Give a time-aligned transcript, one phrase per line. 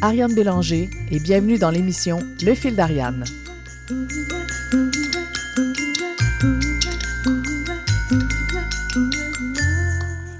[0.00, 3.24] Ariane Bélanger et bienvenue dans l'émission Le fil d'Ariane.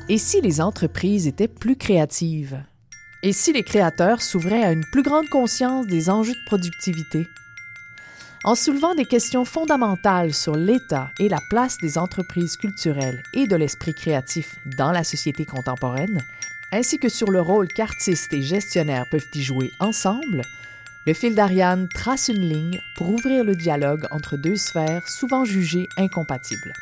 [0.08, 2.62] Et si les entreprises étaient plus créatives?
[3.22, 7.26] Et si les créateurs s'ouvraient à une plus grande conscience des enjeux de productivité?
[8.44, 13.57] En soulevant des questions fondamentales sur l'état et la place des entreprises culturelles et de
[13.57, 16.22] l'esprit créatif dans la société contemporaine,
[16.72, 20.43] ainsi que sur le rôle qu'artistes et gestionnaires peuvent y jouer ensemble,
[21.07, 25.86] le fil d'Ariane trace une ligne pour ouvrir le dialogue entre deux sphères souvent jugées
[25.96, 26.72] incompatibles.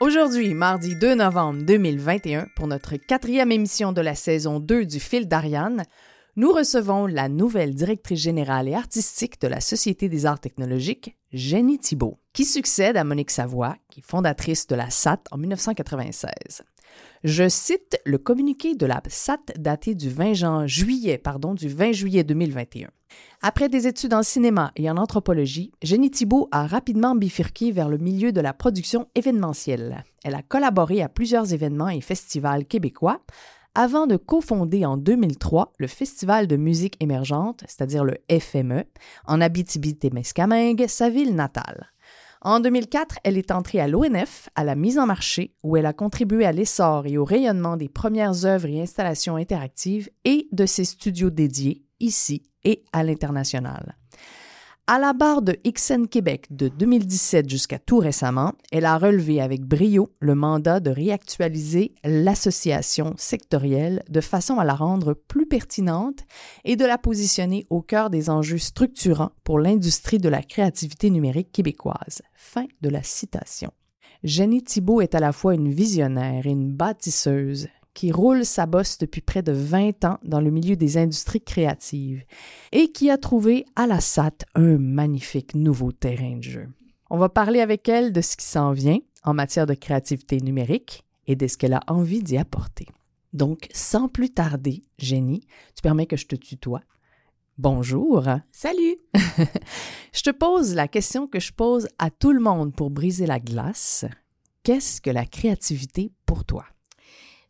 [0.00, 5.28] Aujourd'hui, mardi 2 novembre 2021, pour notre quatrième émission de la saison 2 du fil
[5.28, 5.84] d'Ariane,
[6.36, 11.78] nous recevons la nouvelle directrice générale et artistique de la Société des arts technologiques, Jenny
[11.78, 16.64] Thibault, qui succède à Monique Savoie, qui est fondatrice de la SAT en 1996.
[17.24, 22.24] Je cite le communiqué de la SAT daté du 20 juillet, pardon, du 20 juillet
[22.24, 22.88] 2021.
[23.42, 27.98] Après des études en cinéma et en anthropologie, Jenny Thibault a rapidement bifurqué vers le
[27.98, 30.04] milieu de la production événementielle.
[30.24, 33.20] Elle a collaboré à plusieurs événements et festivals québécois,
[33.74, 38.84] avant de cofonder en 2003 le Festival de musique émergente, c'est-à-dire le FME,
[39.26, 41.93] en Abitibi-Témiscamingue, sa ville natale.
[42.46, 45.94] En 2004, elle est entrée à l'ONF, à la mise en marché, où elle a
[45.94, 50.84] contribué à l'essor et au rayonnement des premières œuvres et installations interactives et de ses
[50.84, 53.96] studios dédiés, ici et à l'international.
[54.86, 59.62] À la barre de XN Québec de 2017 jusqu'à tout récemment, elle a relevé avec
[59.62, 66.26] brio le mandat de réactualiser l'association sectorielle de façon à la rendre plus pertinente
[66.66, 71.50] et de la positionner au cœur des enjeux structurants pour l'industrie de la créativité numérique
[71.50, 72.20] québécoise.
[72.34, 73.70] Fin de la citation.
[74.22, 78.98] Jenny Thibault est à la fois une visionnaire et une bâtisseuse qui roule sa bosse
[78.98, 82.24] depuis près de 20 ans dans le milieu des industries créatives
[82.72, 86.68] et qui a trouvé à la SAT un magnifique nouveau terrain de jeu.
[87.08, 91.04] On va parler avec elle de ce qui s'en vient en matière de créativité numérique
[91.26, 92.86] et de ce qu'elle a envie d'y apporter.
[93.32, 96.82] Donc, sans plus tarder, Jenny, tu permets que je te tutoie.
[97.56, 98.24] Bonjour.
[98.50, 98.96] Salut.
[100.12, 103.38] je te pose la question que je pose à tout le monde pour briser la
[103.38, 104.04] glace.
[104.64, 106.64] Qu'est-ce que la créativité pour toi?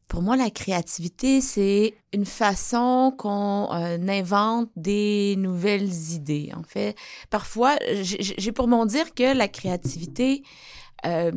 [0.08, 6.50] Pour moi, la créativité, c'est une façon qu'on euh, invente des nouvelles idées.
[6.54, 6.94] En fait,
[7.30, 10.42] parfois, j'ai pour mon dire que la créativité,
[11.06, 11.32] euh,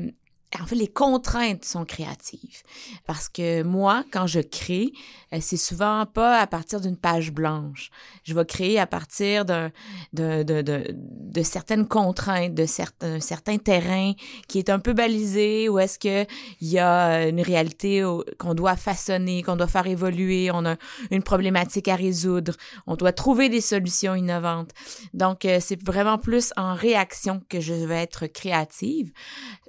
[0.60, 2.64] en fait, les contraintes sont créatives.
[3.06, 4.92] Parce que moi, quand je crée,
[5.34, 7.92] euh, c'est souvent pas à partir d'une page blanche.
[8.24, 9.70] Je vais créer à partir de,
[10.14, 14.14] de, de, de, certaines contraintes, de certains, certain terrain
[14.48, 16.26] qui est un peu balisé, ou est-ce que
[16.62, 18.04] il y a une réalité
[18.40, 20.78] qu'on doit façonner, qu'on doit faire évoluer, on a
[21.12, 22.54] une problématique à résoudre,
[22.88, 24.72] on doit trouver des solutions innovantes.
[25.14, 29.12] Donc, euh, c'est vraiment plus en réaction que je vais être créative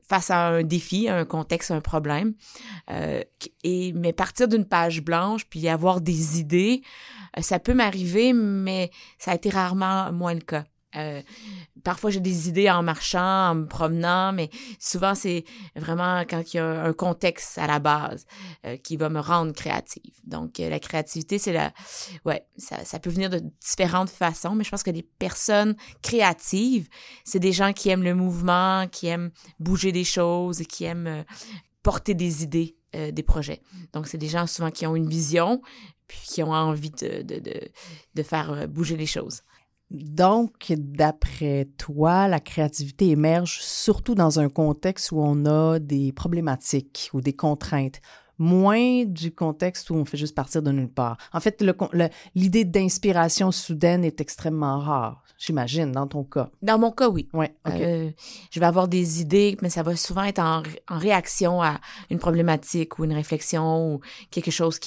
[0.08, 2.34] face à un défi, un contexte, un problème.
[2.90, 3.22] Euh,
[3.62, 6.82] et mais partir d'une page blanche puis avoir des idées,
[7.36, 10.64] euh, ça peut m'arriver, mais ça a été rarement moins le cas.
[10.98, 11.22] Euh,
[11.84, 15.44] parfois, j'ai des idées en marchant, en me promenant, mais souvent, c'est
[15.76, 18.26] vraiment quand il y a un contexte à la base
[18.66, 20.14] euh, qui va me rendre créative.
[20.24, 21.72] Donc, euh, la créativité, c'est la...
[22.24, 26.88] Ouais, ça, peut venir de différentes façons, mais je pense que les personnes créatives,
[27.24, 29.30] c'est des gens qui aiment le mouvement, qui aiment
[29.60, 31.24] bouger des choses, qui aiment
[31.82, 33.62] porter des idées, des projets.
[33.92, 35.62] Donc, c'est des gens souvent qui ont une vision,
[36.08, 39.42] puis qui ont envie de faire bouger les choses.
[39.90, 47.08] Donc, d'après toi, la créativité émerge surtout dans un contexte où on a des problématiques
[47.14, 48.00] ou des contraintes,
[48.36, 51.16] moins du contexte où on fait juste partir de nulle part.
[51.32, 51.64] En fait,
[52.34, 56.50] l'idée d'inspiration soudaine est extrêmement rare, j'imagine, dans ton cas.
[56.60, 57.28] Dans mon cas, oui.
[57.32, 58.10] Ouais, euh,
[58.50, 61.80] je vais avoir des idées, mais ça va souvent être en, réaction à
[62.10, 64.00] une problématique ou une réflexion ou
[64.30, 64.78] quelque chose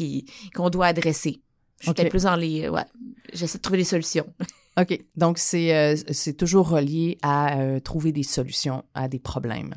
[0.55, 1.41] qu'on doit adresser.
[1.79, 2.69] Je suis plus dans les...
[2.69, 2.85] Ouais,
[3.33, 4.31] j'essaie de trouver des solutions.
[4.79, 4.99] OK.
[5.15, 5.95] Donc, c'est euh,
[6.37, 9.75] toujours relié à euh, trouver des solutions à des problèmes.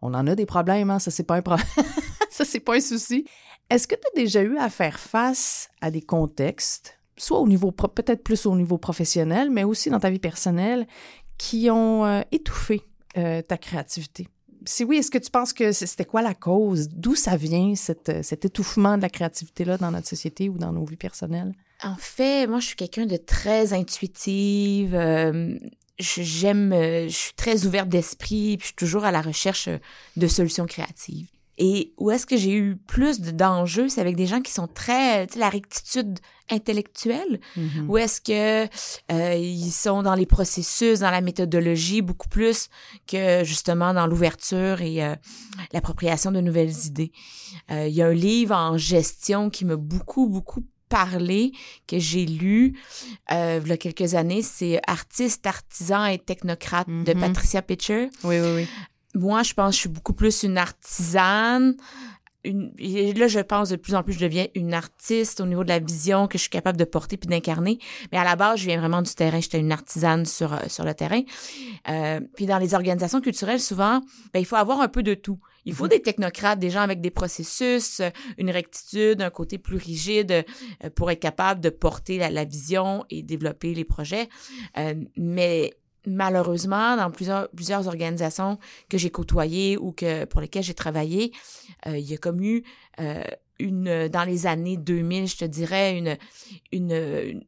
[0.00, 0.98] On en a des problèmes, hein?
[0.98, 1.66] Ça, c'est pas un problème.
[2.30, 3.24] ça, c'est pas un souci.
[3.70, 7.72] Est-ce que tu as déjà eu à faire face à des contextes, soit au niveau,
[7.72, 10.86] peut-être plus au niveau professionnel, mais aussi dans ta vie personnelle,
[11.38, 12.82] qui ont euh, étouffé
[13.14, 14.26] ta créativité?
[14.64, 16.88] Si oui, est-ce que tu penses que c'était quoi la cause?
[16.88, 20.86] D'où ça vient, cette, cet étouffement de la créativité-là dans notre société ou dans nos
[20.86, 21.52] vies personnelles?
[21.82, 24.94] En fait, moi, je suis quelqu'un de très intuitive.
[24.94, 25.58] Euh,
[25.98, 29.68] j'aime, euh, je suis très ouverte d'esprit, puis je suis toujours à la recherche
[30.16, 31.28] de solutions créatives.
[31.58, 35.26] Et où est-ce que j'ai eu plus d'enjeux, c'est avec des gens qui sont très,
[35.26, 36.18] tu sais, la rectitude
[36.50, 37.90] intellectuelle, Mhm.
[37.90, 38.64] ou est-ce que
[39.12, 42.68] euh, ils sont dans les processus, dans la méthodologie, beaucoup plus
[43.06, 45.14] que justement dans l'ouverture et euh,
[45.72, 47.12] l'appropriation de nouvelles idées.
[47.70, 51.52] Euh, Il y a un livre en gestion qui m'a beaucoup, beaucoup parlé,
[51.88, 52.78] que j'ai lu
[53.32, 57.20] euh, il y a quelques années, c'est Artiste, artisan et technocrate de Mhm.
[57.20, 58.10] Patricia Pitcher.
[58.24, 58.66] Oui, oui, oui.
[59.14, 61.76] Moi, je pense que je suis beaucoup plus une artisane.
[62.44, 65.62] Une, et là, je pense de plus en plus, je deviens une artiste au niveau
[65.62, 67.78] de la vision que je suis capable de porter puis d'incarner.
[68.10, 69.40] Mais à la base, je viens vraiment du terrain.
[69.40, 71.22] J'étais une artisane sur, euh, sur le terrain.
[71.88, 74.00] Euh, puis dans les organisations culturelles, souvent,
[74.32, 75.38] ben, il faut avoir un peu de tout.
[75.64, 75.90] Il faut Mhm.
[75.90, 78.00] des technocrates, des gens avec des processus,
[78.38, 80.44] une rectitude, un côté plus rigide
[80.84, 84.28] euh, pour être capable de porter la, la vision et développer les projets.
[84.78, 85.72] Euh, mais
[86.06, 91.32] malheureusement, dans plusieurs, plusieurs organisations que j'ai côtoyées ou que pour lesquelles j'ai travaillé,
[91.86, 92.64] euh, il y a comme eu
[93.00, 93.22] euh,
[93.58, 96.16] une dans les années 2000, je te dirais une
[96.72, 97.44] une, une-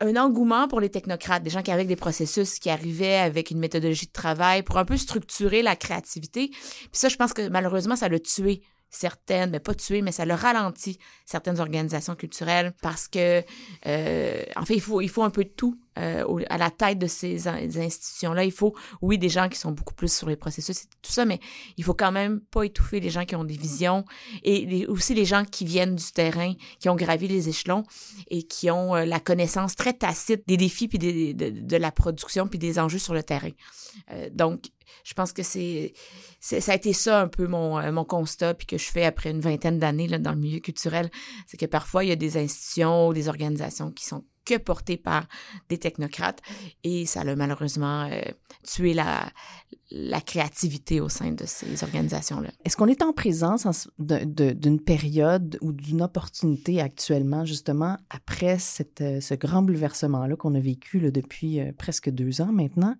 [0.00, 3.58] un engouement pour les technocrates, des gens qui avaient des processus, qui arrivaient avec une
[3.58, 6.48] méthodologie de travail pour un peu structurer la créativité.
[6.48, 10.24] Puis ça, je pense que malheureusement, ça l'a tué certaines, mais pas tué, mais ça
[10.24, 13.42] le ralentit certaines organisations culturelles parce que,
[13.86, 16.98] euh, en fait, il faut, il faut un peu de tout euh, à la tête
[16.98, 18.44] de ces, institutions-là.
[18.44, 21.24] Il faut, oui, des gens qui sont beaucoup plus sur les processus et tout ça,
[21.24, 21.40] mais
[21.76, 24.04] il faut quand même pas étouffer les gens qui ont des visions
[24.44, 27.84] et aussi les gens qui viennent du terrain, qui ont gravi les échelons
[28.28, 32.58] et qui ont euh, la connaissance très tacite des défis puis de, la production puis
[32.58, 33.50] des enjeux sur le terrain.
[34.12, 34.70] Euh, donc,
[35.04, 35.92] je pense que c'est,
[36.40, 39.78] ça a été ça un peu mon, constat puis que je fais après une vingtaine
[39.78, 41.10] d'années dans le milieu culturel,
[41.46, 45.26] c'est que parfois il y a des institutions des organisations qui sont que portées par
[45.68, 46.40] des technocrates
[46.84, 48.20] et ça a malheureusement euh,
[48.62, 49.30] tué la,
[49.90, 52.50] la créativité au sein de ces organisations-là.
[52.64, 59.20] Est-ce qu'on est en présence d'une période ou d'une opportunité actuellement, justement, après cette, euh,
[59.20, 62.96] ce grand bouleversement-là qu'on a vécu depuis euh, presque deux ans maintenant?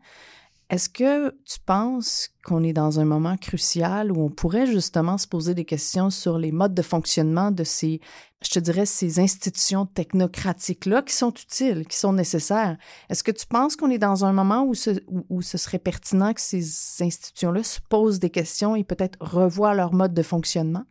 [0.71, 5.27] Est-ce que tu penses qu'on est dans un moment crucial où on pourrait justement se
[5.27, 8.01] poser des questions sur les modes de fonctionnement de ces,
[8.41, 12.77] je te dirais, ces institutions technocratiques-là qui sont utiles, qui sont nécessaires?
[13.09, 15.81] Est-ce que tu penses qu'on est dans un moment où ce, où, où ce serait
[15.81, 20.85] pertinent que ces institutions-là se posent des questions et peut-être revoient leur mode de fonctionnement?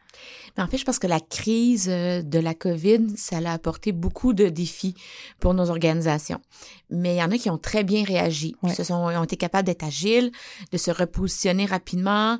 [0.57, 3.93] Mais en fait, je pense que la crise euh, de la COVID, ça a apporté
[3.93, 4.95] beaucoup de défis
[5.39, 6.41] pour nos organisations.
[6.89, 8.55] Mais il y en a qui ont très bien réagi.
[8.61, 8.71] Ouais.
[8.71, 10.31] Ils se sont, ont été capables d'être agiles,
[10.71, 12.39] de se repositionner rapidement.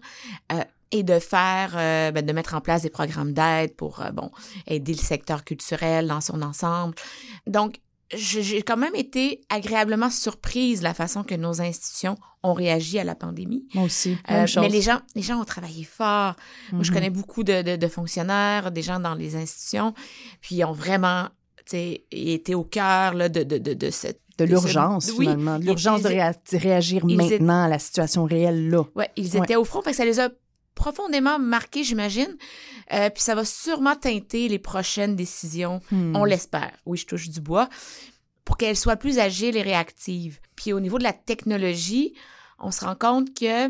[0.52, 4.12] euh, et de faire, euh, ben, de mettre en place des programmes d'aide pour, euh,
[4.12, 4.32] bon,
[4.68, 6.96] aider le secteur culturel dans son ensemble.
[7.46, 7.80] Donc,
[8.14, 13.04] j'ai quand même été agréablement surprise de la façon que nos institutions ont réagi à
[13.04, 13.68] la pandémie.
[13.74, 14.16] Moi aussi.
[14.32, 14.64] Euh, chose.
[14.64, 16.36] mais les gens, les gens ont travaillé fort.
[16.72, 16.96] Moi, je Mhm.
[16.96, 19.94] connais beaucoup de, de, de fonctionnaires, des gens dans les institutions,
[20.40, 21.28] puis ils ont vraiment,
[22.12, 24.22] été au cœur là, de, de, de, de cette...
[24.38, 25.58] de l'urgence, ce- oui, finalement.
[25.58, 28.84] L'urgence de réa- réagir étaient- maintenant à la situation réelle, là.
[28.96, 29.40] Ouais, ils Ouais.
[29.44, 30.30] étaient au front, parce que ça les a
[30.78, 32.38] profondément marqués, j'imagine.
[32.94, 36.16] Euh, puis ça va sûrement teinter les prochaines décisions, Hmm.
[36.16, 36.72] on l'espère.
[36.86, 37.68] Oui, je touche du bois,
[38.46, 40.40] pour qu'elles soient plus agiles et réactives.
[40.56, 42.14] Puis au niveau de la technologie,
[42.60, 43.70] on se rend compte que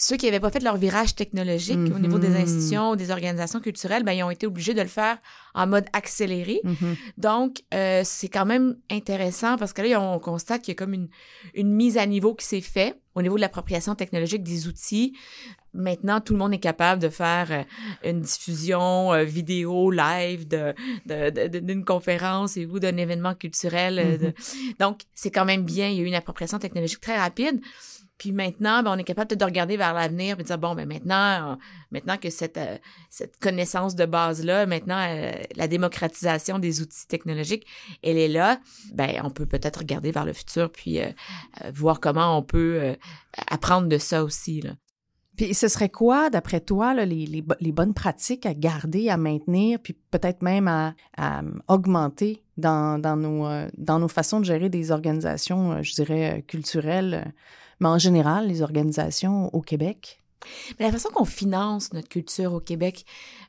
[0.00, 2.36] ceux qui n'avaient pas fait leur virage technologique au niveau des Mhm.
[2.42, 5.18] institutions ou des organisations culturelles, ben, ils ont été obligés de le faire
[5.54, 6.60] en mode accéléré.
[6.62, 6.96] Mhm.
[7.16, 10.94] Donc, euh, c'est quand même intéressant parce que là, on constate qu'il y a comme
[10.94, 11.08] une,
[11.54, 15.12] une mise à niveau qui s'est faite au niveau de l'appropriation technologique des outils.
[15.74, 17.62] Maintenant, tout le monde est capable de faire euh,
[18.10, 20.72] une diffusion euh, vidéo live de,
[21.06, 23.98] de- de- d'une conférence et ou d'un événement culturel.
[23.98, 24.32] euh, de-
[24.78, 25.88] Donc, c'est quand même bien.
[25.88, 27.60] Il y a eu une appropriation technologique très rapide.
[28.18, 30.86] Puis maintenant, ben, on est capable de regarder vers l'avenir et de dire, bon, ben
[30.86, 31.56] maintenant, euh,
[31.92, 32.76] maintenant que cette, euh,
[33.10, 37.64] cette connaissance de base-là, maintenant, euh, la démocratisation des outils technologiques,
[38.02, 38.60] elle est là,
[38.92, 41.10] ben on peut peut-être regarder vers le futur puis euh,
[41.72, 42.96] voir comment on peut
[43.46, 44.62] apprendre de ça aussi.
[44.62, 44.72] Là.
[45.36, 49.16] Puis ce serait quoi, d'après toi, là, les, les, les bonnes pratiques à garder, à
[49.16, 53.46] maintenir, puis peut-être même à, à, augmenter dans, dans, nos,
[53.76, 57.32] dans nos façons de gérer des organisations, je dirais, culturelles,
[57.80, 60.20] mais en général, les organisations au Québec?
[60.78, 63.04] Mais la façon qu'on finance notre culture au Québec,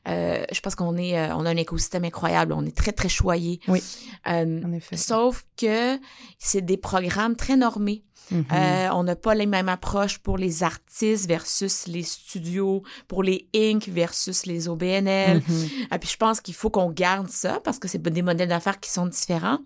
[0.08, 2.52] euh, je pense qu'on est, euh, on a un écosystème incroyable.
[2.52, 3.60] On est très très choyé.
[3.68, 3.82] Oui.
[4.26, 4.96] Euh, En effet.
[4.96, 5.98] sauf que
[6.38, 8.04] c'est des programmes très normés.
[8.32, 8.44] Mhm.
[8.92, 13.88] On n'a pas les mêmes approches pour les artistes versus les studios, pour les Inc.
[13.88, 15.42] versus les OBNL.
[15.90, 18.78] Ah, puis je pense qu'il faut qu'on garde ça parce que c'est des modèles d'affaires
[18.78, 19.58] qui sont différents.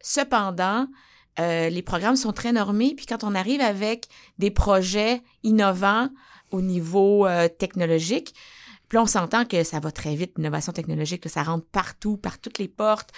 [0.00, 0.86] Cependant,
[1.38, 2.94] euh, les programmes sont très normés.
[2.94, 4.08] Puis quand on arrive avec
[4.38, 6.08] des projets innovants
[6.50, 8.34] au niveau euh, technologique,
[8.88, 12.58] Puis on s'entend que ça va très vite, l'innovation technologique, ça rentre partout, par toutes
[12.58, 13.10] les portes.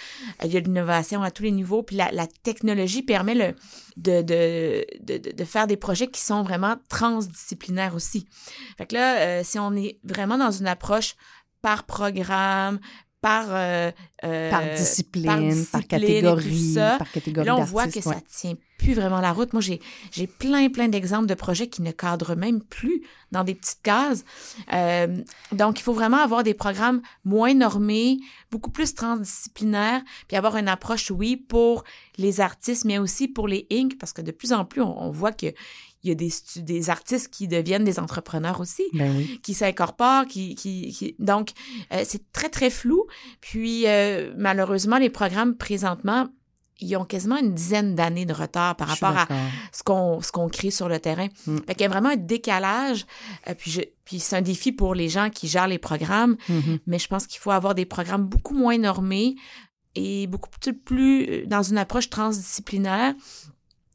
[0.43, 1.81] Il y a de l'innovation à tous les niveaux.
[1.81, 3.55] Puis la, technologie permet
[3.97, 8.27] de, faire des projets qui sont vraiment transdisciplinaires aussi.
[8.77, 11.15] Fait que là, euh, si on est vraiment dans une approche
[11.63, 12.79] par programme,
[13.23, 13.89] par, euh,
[14.25, 19.21] euh, par, discipline, par, catégorie, par catégorie Là, on voit que ça tient plus vraiment
[19.21, 19.53] la route.
[19.53, 23.81] Moi, j'ai, plein, plein d'exemples de projets qui ne cadrent même plus dans des petites
[23.81, 24.25] cases.
[24.73, 25.17] Euh,
[25.51, 28.17] donc, il faut vraiment avoir des programmes moins normés,
[28.51, 31.83] beaucoup plus transdisciplinaires, puis avoir une approche, oui, pour
[32.17, 35.09] les artistes, mais aussi pour les Inc., parce que de plus en plus, on, on
[35.09, 35.47] voit que
[36.03, 40.53] il y a des, des artistes qui deviennent des entrepreneurs aussi, ben qui s'incorporent, qui,
[40.55, 41.51] qui, qui, donc
[41.93, 43.05] euh, c'est très très flou.
[43.39, 46.27] Puis euh, malheureusement, les programmes présentement
[46.83, 49.27] ils ont quasiment une dizaine d'années de retard par rapport à
[49.71, 51.27] ce qu'on ce qu'on crée sur le terrain.
[51.47, 51.57] Mm.
[51.67, 53.05] Fait qu'il y a vraiment un décalage.
[53.47, 56.79] Euh, puis je, puis c'est un défi pour les gens qui gèrent les programmes, mm-hmm.
[56.87, 59.35] mais je pense qu'il faut avoir des programmes beaucoup moins normés
[59.95, 60.49] et beaucoup
[60.85, 63.13] plus dans une approche transdisciplinaire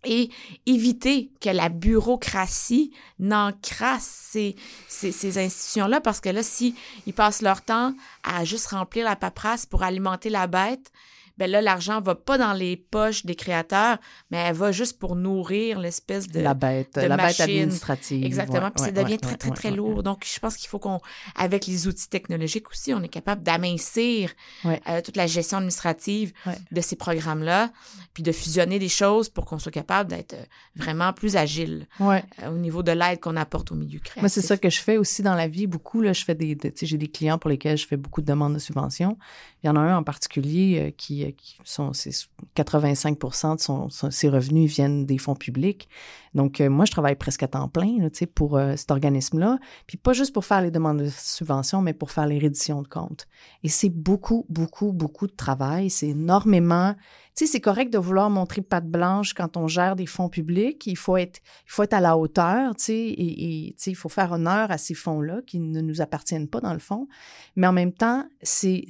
[0.05, 0.31] et
[0.67, 4.57] éviter que la bureaucratie n'encrasse ces,
[4.89, 6.75] ces, ces institutions-là, parce que là, si
[7.07, 10.93] ils passent leur temps à juste remplir la paperasse pour alimenter la bête,
[11.39, 13.99] ben là, l'argent va pas dans les poches des créateurs,
[14.31, 18.25] mais elle va juste pour nourrir l'espèce de la bête, la bête administrative.
[18.25, 18.71] Exactement.
[18.73, 20.03] puis ça devient très, très, très lourd.
[20.03, 21.01] Donc, je pense qu'il faut qu'on,
[21.37, 24.33] avec les outils technologiques aussi, on est capable d'amincir
[24.65, 26.33] euh, toute la gestion administrative
[26.73, 27.71] de ces programmes-là,
[28.15, 32.21] puis de fusionner des choses pour qu'on soit capable d'être euh, vraiment plus agile euh,
[32.49, 34.23] au niveau de l'aide qu'on apporte au milieu créatif.
[34.23, 35.69] Moi, c'est ça que je fais aussi dans la vie.
[35.69, 38.55] Beaucoup, là, je fais des, j'ai des clients pour lesquels je fais beaucoup de demandes
[38.55, 39.17] de subventions.
[39.63, 41.93] Il y en a un en particulier qui qui sont
[42.57, 45.89] 85% de son, ses revenus viennent des fonds publics.
[46.35, 49.59] Donc, euh, moi, je travaille presque à temps plein là, pour euh, cet organisme-là.
[49.87, 52.89] Puis pas juste pour faire les demandes de subventions, mais pour faire les redditions de
[52.89, 53.27] comptes.
[53.63, 55.91] Et c'est beaucoup, beaucoup, beaucoup de travail.
[55.91, 56.95] C'est énormément
[57.39, 60.87] sais, c'est correct de vouloir montrer patte blanche quand on gère des fonds publics.
[60.87, 64.33] Il faut être, il faut être à la hauteur, tu sais, et, il faut faire
[64.33, 67.09] honneur à ces fonds-là qui ne nous appartiennent pas dans le fond.
[67.57, 68.87] Mais en même temps, c'est,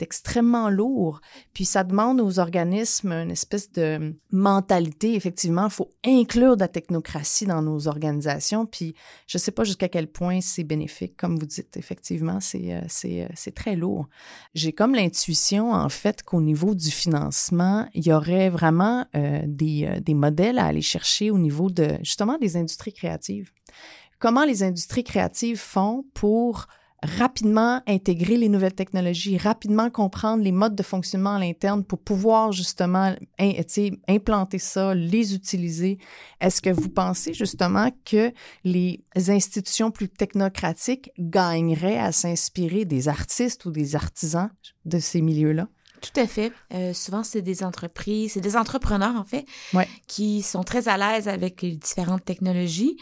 [0.00, 1.20] extrêmement lourd.
[1.52, 5.14] Puis ça demande aux organismes une espèce de mentalité.
[5.14, 8.66] Effectivement, il faut inclure de la technocratie dans nos organisations.
[8.66, 8.94] Puis
[9.26, 11.76] je sais pas jusqu'à quel point c'est bénéfique, comme vous dites.
[11.76, 14.06] Effectivement, c'est, euh, euh, c'est très lourd.
[14.54, 19.86] J'ai comme l'intuition, en fait, qu'au niveau du financement, il y aurait vraiment euh, des,
[19.86, 23.50] euh, des, modèles à aller chercher au niveau de justement des industries créatives.
[24.18, 26.66] Comment les industries créatives font pour
[27.02, 32.52] rapidement intégrer les nouvelles technologies, rapidement comprendre les modes de fonctionnement à l'interne pour pouvoir
[32.52, 33.14] justement
[34.08, 35.98] implanter ça, les utiliser?
[36.40, 38.32] Est-ce que vous pensez justement que
[38.64, 44.50] les institutions plus technocratiques gagneraient à s'inspirer des artistes ou des artisans
[44.84, 45.68] de ces milieux-là?
[46.00, 46.52] Tout à fait.
[46.72, 49.88] Euh, souvent, c'est des entreprises, c'est des entrepreneurs, en fait, ouais.
[50.06, 52.96] qui sont très à l'aise avec les différentes technologies.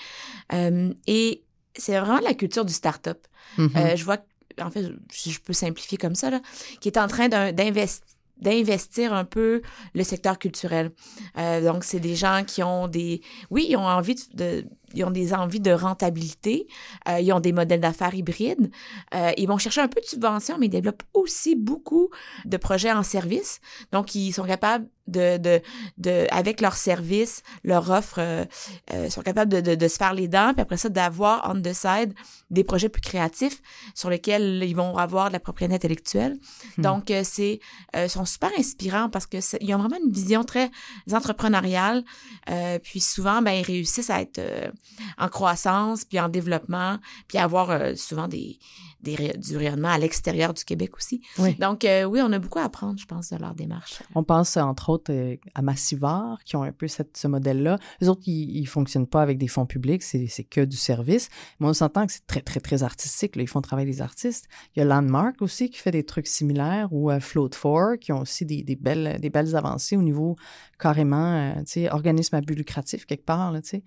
[0.52, 1.44] Euh, et
[1.76, 3.26] c'est vraiment la culture du start-up.
[3.56, 3.76] Mm-hmm.
[3.76, 4.18] euh, je vois,
[4.60, 6.40] en fait, si je peux simplifier comme ça, là,
[6.80, 8.04] qui est en train d'investir
[8.40, 9.62] d'investir un peu
[9.94, 10.92] le secteur culturel.
[11.38, 13.20] Euh, donc, c'est des gens qui ont des...
[13.50, 16.66] Oui, ils ont envie de, de ils ont des envies de rentabilité,
[17.08, 18.70] euh, ils ont des modèles d'affaires hybrides,
[19.14, 22.10] euh, ils vont chercher un peu de subvention, mais ils développent aussi beaucoup
[22.44, 23.60] de projets en service.
[23.92, 25.60] Donc, ils sont capables de, de,
[25.96, 28.44] de avec leurs services, leur offre, euh,
[28.92, 31.60] euh, sont capables de, de, de, se faire les dents, puis après ça, d'avoir on
[31.60, 32.12] the side
[32.50, 33.60] des projets plus créatifs
[33.94, 36.38] sur lesquels ils vont avoir de la propriété intellectuelle.
[36.76, 36.82] Hmm.
[36.82, 37.60] Donc, euh, c'est
[37.96, 40.70] euh, sont super inspirants parce que ils ont vraiment une vision très
[41.12, 42.04] entrepreneuriale.
[42.50, 44.70] Euh, puis souvent, ben ils réussissent à être euh,
[45.18, 48.58] en croissance, puis en développement, puis avoir euh, souvent des,
[49.00, 51.20] des, du rayonnement à l'extérieur du Québec aussi.
[51.38, 51.54] Oui.
[51.54, 54.02] Donc, euh, oui, on a beaucoup à apprendre, je pense, de leur démarche.
[54.14, 57.78] On pense, entre autres, euh, à Massivar, qui ont un peu cette, ce modèle-là.
[58.00, 61.28] Les autres, ils, ils fonctionnent pas avec des fonds publics, c'est que du service.
[61.60, 63.36] Mais on s'entend que c'est très, très, très artistique.
[63.36, 63.42] Là.
[63.42, 64.48] Ils font travailler les artistes.
[64.74, 68.12] Il y a Landmark aussi qui fait des trucs similaires, ou euh, Float 4, qui
[68.12, 70.36] ont aussi des, des, belles, des belles avancées au niveau
[70.78, 73.82] carrément, tu sais, organisme à but lucratif quelque part, tu sais.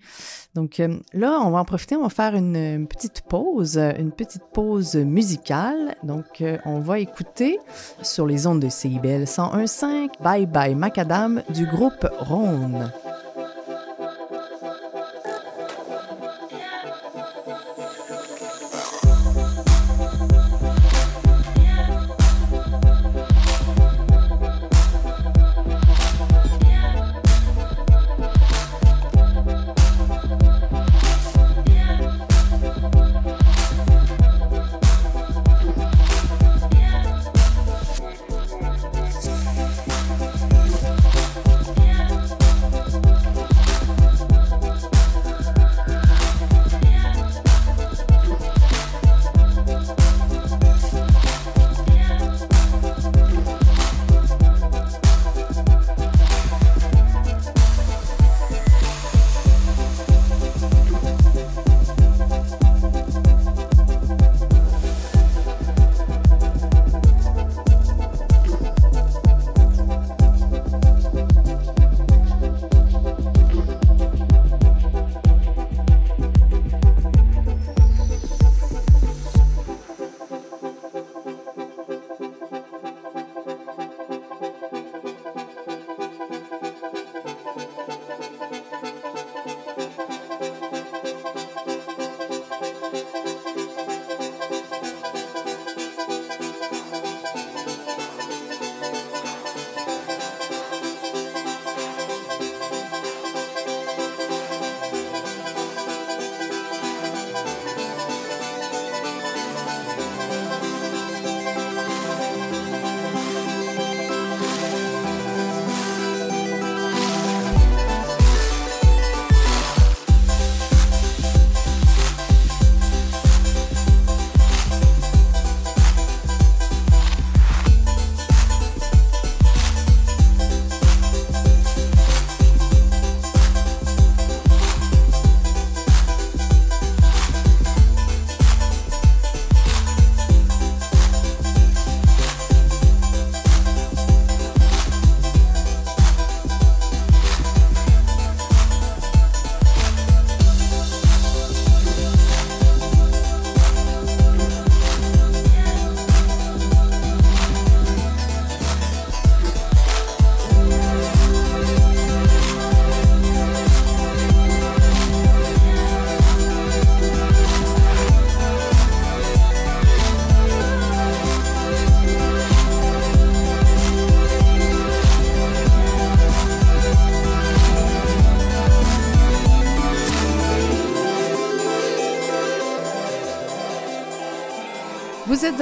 [0.54, 0.80] Donc
[1.14, 5.01] là, on va en profiter, on va faire une, une petite pause, une petite pause
[5.04, 5.94] musicale.
[6.02, 7.58] Donc, euh, on va écouter
[8.02, 12.90] sur les ondes de CIBL 101.5 Bye Bye Macadam du groupe Rhône.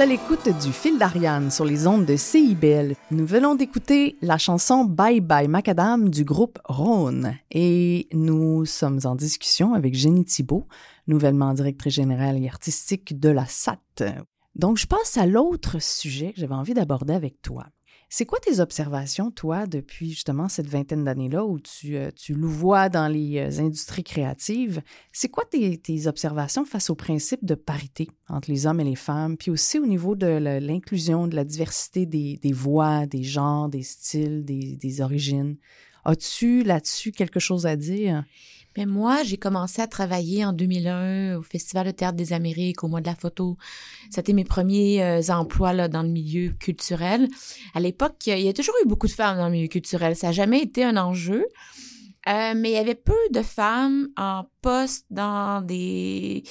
[0.01, 2.95] À l'écoute du fil d'Ariane sur les ondes de CIBL.
[3.11, 9.13] Nous venons d'écouter la chanson Bye Bye Macadam du groupe Rhône et nous sommes en
[9.13, 10.65] discussion avec Jenny Thibault,
[11.05, 13.77] nouvellement directrice générale et artistique de la SAT.
[14.55, 17.67] Donc, je passe à l'autre sujet que j'avais envie d'aborder avec toi.
[18.13, 22.89] C'est quoi tes observations, toi, depuis justement cette vingtaine d'années-là où tu, euh, tu louvois
[22.89, 24.81] dans les euh, industries créatives?
[25.13, 28.97] C'est quoi tes, tes, observations face au principe de parité entre les hommes et les
[28.97, 33.69] femmes, puis aussi au niveau de l'inclusion, de la diversité des, des, voix, des genres,
[33.69, 35.55] des styles, des, des origines?
[36.03, 38.25] As-tu là-dessus quelque chose à dire?
[38.77, 42.87] Mais moi, j'ai commencé à travailler en 2001 au Festival de théâtre des Amériques, au
[42.87, 43.57] mois de la photo.
[44.09, 47.27] C'était mes premiers euh, emplois là, dans le milieu culturel.
[47.73, 50.15] À l'époque, il y a toujours eu beaucoup de femmes dans le milieu culturel.
[50.15, 51.45] Ça n'a jamais été un enjeu.
[52.29, 56.43] Euh, mais il y avait peu de femmes en poste dans des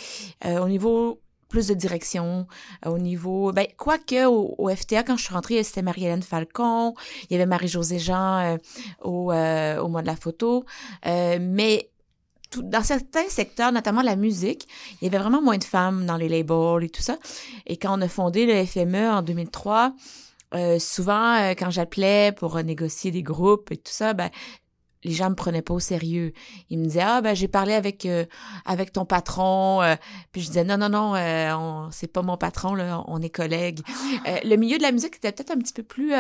[0.45, 2.49] euh, au niveau plus de direction
[2.85, 7.35] au niveau ben quoique au, au, FTA quand je suis rentrée c'était Marie-Hélène Falcon il
[7.35, 8.57] y avait Marie-Josée Jean
[9.01, 10.65] au au mois de la photo
[11.05, 11.89] mais
[12.57, 14.67] dans certains secteurs, notamment la musique,
[15.01, 17.17] il y avait vraiment moins de femmes dans les labels et tout ça.
[17.67, 19.95] Et quand on a fondé le FME en 2003,
[20.55, 24.31] euh, souvent, euh, quand j'appelais pour négocier des groupes et tout ça, ben,
[25.05, 26.33] les gens me prenaient pas au sérieux.
[26.69, 28.27] Ils me disaient ah ben j'ai parlé avec euh,
[28.67, 29.95] avec ton patron euh.
[30.33, 33.81] puis je disais non non non euh, c'est pas mon patron là on est collègues.
[34.27, 36.13] Euh, le milieu de la musique était peut-être un petit peu plus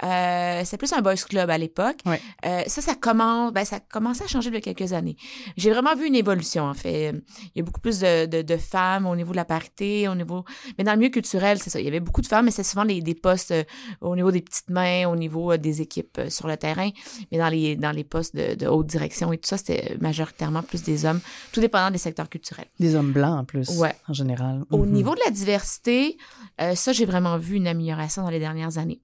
[0.00, 1.98] c'est plus un boys club à l'époque.
[2.42, 5.16] ça ça commence ben ça commençait à changer depuis quelques années.
[5.56, 7.12] J'ai vraiment vu une évolution en fait.
[7.54, 10.14] Il y a beaucoup plus de, de, de, femmes au niveau de la parité au
[10.14, 10.44] niveau
[10.78, 12.62] mais dans le milieu culturel c'est ça il y avait beaucoup de femmes mais c'est
[12.62, 13.54] souvent des, des postes
[14.00, 16.90] au niveau des petites mains au niveau des équipes sur le terrain
[17.30, 20.82] mais dans les dans les postes de, haute direction et tout ça, c'était majoritairement plus
[20.82, 21.20] des hommes,
[21.52, 22.68] tout dépendant des secteurs culturels.
[22.78, 23.94] Des hommes blancs en plus, ouais.
[24.08, 24.62] en général.
[24.70, 24.92] Au mhm.
[24.92, 26.16] niveau de la diversité,
[26.60, 29.00] euh, ça, j'ai vraiment vu une amélioration dans les dernières années.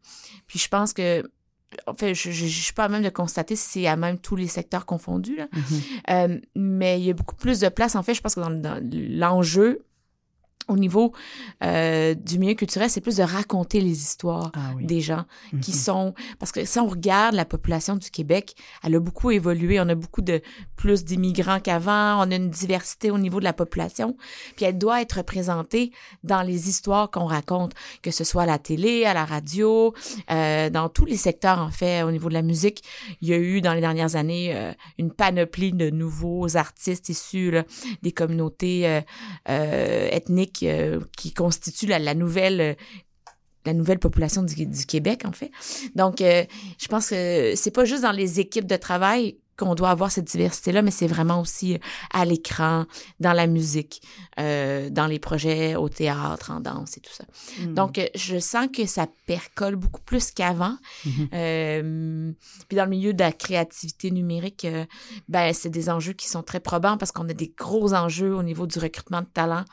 [0.47, 1.29] Puis je pense que
[1.87, 4.37] en fait, je, je, suis pas à même de constater si c'est à même tous
[4.37, 5.47] les secteurs confondus, là.
[5.53, 5.81] Mhm.
[6.11, 7.97] Euh, mais il y a beaucoup plus de place.
[7.97, 9.85] En fait, je pense que dans l'enjeu,
[10.69, 11.13] au niveau
[11.65, 15.25] euh, du milieu culturel, c'est plus de raconter les histoires ah des gens
[15.61, 15.75] qui mm-hmm.
[15.75, 19.89] sont parce que si on regarde la population du Québec, elle a beaucoup évolué, on
[19.89, 20.41] a beaucoup de
[20.77, 24.17] plus d'immigrants qu'avant, on a une diversité au niveau de la population,
[24.57, 28.59] puis elle doit être représentée dans les histoires qu'on raconte, que ce soit à la
[28.59, 29.95] télé, à la radio,
[30.31, 32.83] euh, dans tous les secteurs en fait au niveau de la musique,
[33.21, 37.51] il y a eu dans les dernières années euh, une panoplie de nouveaux artistes issus
[37.51, 37.65] là,
[38.03, 39.03] des communautés
[39.49, 40.09] euh,
[40.63, 42.75] euh, qui constitue la, nouvelle euh,
[43.65, 45.51] la nouvelle population du, Québec en fait.
[45.95, 46.45] Donc euh,
[46.79, 50.27] je pense que c'est pas juste dans les équipes de travail qu'on doit avoir cette
[50.27, 51.79] diversité-là, mais c'est vraiment aussi
[52.13, 52.87] à l'écran,
[53.21, 54.03] dans la musique,
[54.39, 57.25] euh, dans les projets au théâtre, en danse et tout ça.
[57.61, 57.75] Mm.
[57.75, 60.77] Donc, euh, je sens que ça percole beaucoup plus qu'avant.
[61.35, 62.33] Euh,
[62.69, 64.85] puis dans le milieu de la créativité numérique, euh,
[65.29, 68.43] ben c'est des enjeux qui sont très probants parce qu'on a des gros enjeux au
[68.43, 69.65] niveau du recrutement de talents,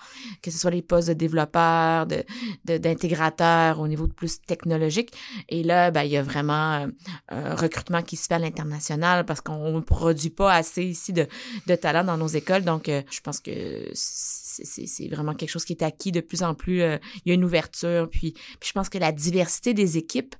[0.41, 2.23] que ce soit les postes de développeurs, de
[2.65, 5.11] d'intégrateurs au niveau de plus technologique.
[5.49, 6.87] Et là, ben il y a vraiment
[7.29, 11.27] un recrutement qui se fait à l'international parce qu'on ne produit pas assez ici de,
[11.67, 12.63] de talent dans nos écoles.
[12.63, 16.53] Donc, euh, je pense que c'est vraiment quelque chose qui est acquis de plus en
[16.53, 16.81] plus.
[16.81, 18.09] Euh, il y a une ouverture.
[18.09, 20.35] Puis je pense que la diversité des équipes,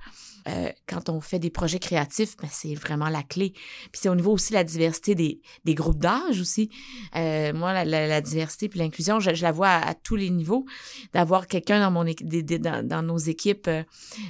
[0.48, 3.52] euh, quand on fait des projets créatifs, ben, c'est vraiment la clé.
[3.92, 6.70] Puis c'est au niveau aussi de la diversité des, des groupes d'âge aussi.
[7.16, 10.66] Euh, moi, la, la, diversité puis l'inclusion, je, je, la vois à, tous les niveaux.
[11.14, 13.84] D'avoir quelqu'un dans mon dans, dans, nos équipes, euh,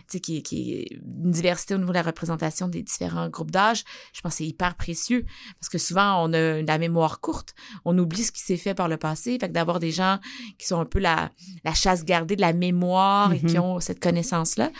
[0.09, 4.33] qui, qui une diversité au niveau de la représentation des différents groupes d'âge, je pense
[4.33, 5.25] que c'est hyper précieux
[5.59, 7.53] parce que souvent on a la mémoire courte,
[7.85, 9.37] on oublie ce qui s'est fait par le passé.
[9.39, 10.19] Fait que d'avoir des gens
[10.57, 11.31] qui sont un peu la,
[11.63, 13.59] la chasse gardée de la mémoire et qui mm-hmm.
[13.59, 14.71] ont cette connaissance là,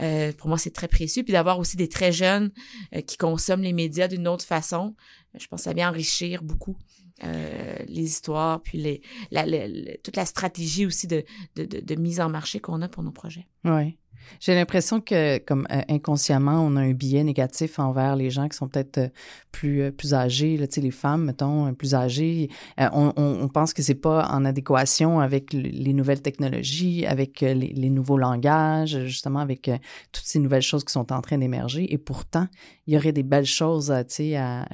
[0.00, 1.22] euh, pour moi c'est très précieux.
[1.22, 2.50] Puis d'avoir aussi des très jeunes
[2.94, 4.94] euh, qui consomment les médias d'une autre façon,
[5.34, 6.76] euh, je pense que ça vient enrichir beaucoup
[7.24, 11.24] euh, les histoires, puis les, toute la stratégie aussi de,
[11.56, 13.46] de mise en marché qu'on a pour nos projets.
[13.64, 13.96] Oui.
[14.40, 18.56] J'ai l'impression que, comme euh, inconsciemment, on a un biais négatif envers les gens qui
[18.56, 19.08] sont peut-être euh,
[19.52, 22.50] plus euh, plus âgés, là, les femmes, mettons, plus âgées.
[22.78, 29.04] on, pense que c'est pas en adéquation avec les nouvelles technologies, avec les, nouveaux langages,
[29.06, 29.70] justement avec
[30.12, 31.90] toutes ces nouvelles choses qui sont en train d'émerger.
[31.92, 32.48] Et pourtant,
[32.86, 34.64] il y aurait des belles choses, tu sais,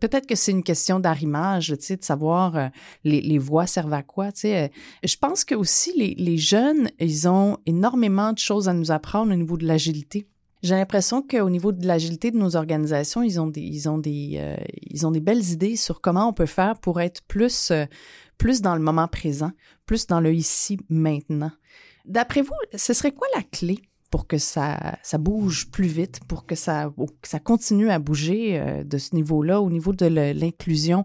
[0.00, 2.70] peut-être que c'est une question d'arrimage, tu sais, de savoir
[3.04, 4.72] les, les voix servent à quoi, tu sais.
[5.04, 9.32] Je pense que aussi les, les jeunes, ils ont énormément de choses à nous apprendre
[9.32, 10.26] au niveau de l'agilité.
[10.62, 14.32] J'ai l'impression qu'au niveau de l'agilité de nos organisations, ils ont des, ils ont des,
[14.38, 17.84] euh, ils ont des belles idées sur comment on peut faire pour être plus, euh,
[18.38, 19.52] plus dans le moment présent,
[19.86, 21.52] plus dans le ici maintenant.
[22.06, 23.78] D'après vous, ce serait quoi la clé
[24.10, 28.82] pour que ça, ça bouge plus vite, pour que ça, ça continue à bouger euh,
[28.82, 31.04] de ce niveau-là, au niveau de l'inclusion?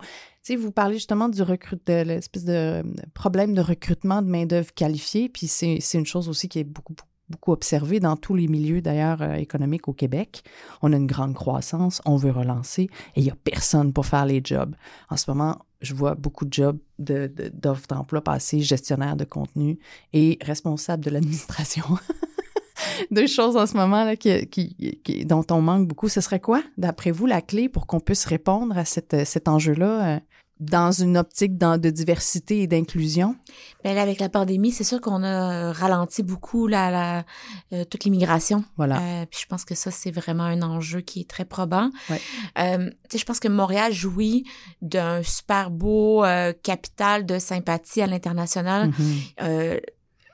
[0.57, 2.83] Vous parlez justement du de l'espèce de
[3.13, 7.12] problème de recrutement de main-d'œuvre qualifiée, puis c'est une chose aussi qui est beaucoup, beaucoup
[7.45, 10.43] observée dans tous les milieux d'ailleurs euh, économiques au Québec.
[10.81, 12.83] On a une grande croissance, on veut relancer,
[13.15, 14.75] et il n'y a personne pour faire les jobs.
[15.09, 19.77] En ce moment, je vois beaucoup de jobs d'offres de, d'emploi passer gestionnaire de contenu
[20.13, 21.83] et responsable de l'administration.
[23.11, 26.09] Deux choses en ce moment là, qui, dont on manque beaucoup.
[26.09, 30.19] Ce serait quoi, d'après vous, la clé pour qu'on puisse répondre à cet enjeu-là euh,
[30.63, 33.35] dans une optique de diversité et d'inclusion?
[33.83, 37.25] Bien, avec la pandémie, c'est sûr qu'on a ralenti beaucoup la, la
[37.73, 38.63] euh, toute l'immigration.
[38.77, 38.99] Voilà.
[38.99, 41.89] Euh, puis je pense que ça, c'est vraiment un enjeu qui est très probant.
[42.09, 42.21] Ouais.
[42.59, 44.45] Euh, je pense que Montréal jouit
[44.81, 48.89] d'un super beau euh, capital de sympathie à l'international.
[48.89, 49.79] Mm-hmm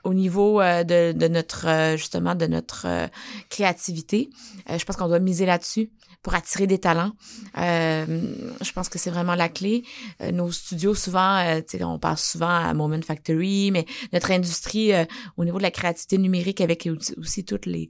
[0.04, 3.06] au niveau euh, de, de, notre euh, justement de notre euh,
[3.48, 4.30] créativité.
[4.68, 5.90] je pense qu'on doit miser là-dessus
[6.22, 7.12] pour attirer des talents.
[7.56, 9.84] je pense que c'est vraiment la clé.
[10.32, 14.92] nos studios souvent, on passe souvent à Moment Factory, mais notre industrie
[15.36, 17.88] au niveau de la créativité numérique avec aussi toutes les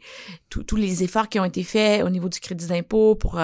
[0.49, 3.41] tous les efforts qui ont été faits au niveau du crédit d'impôt pour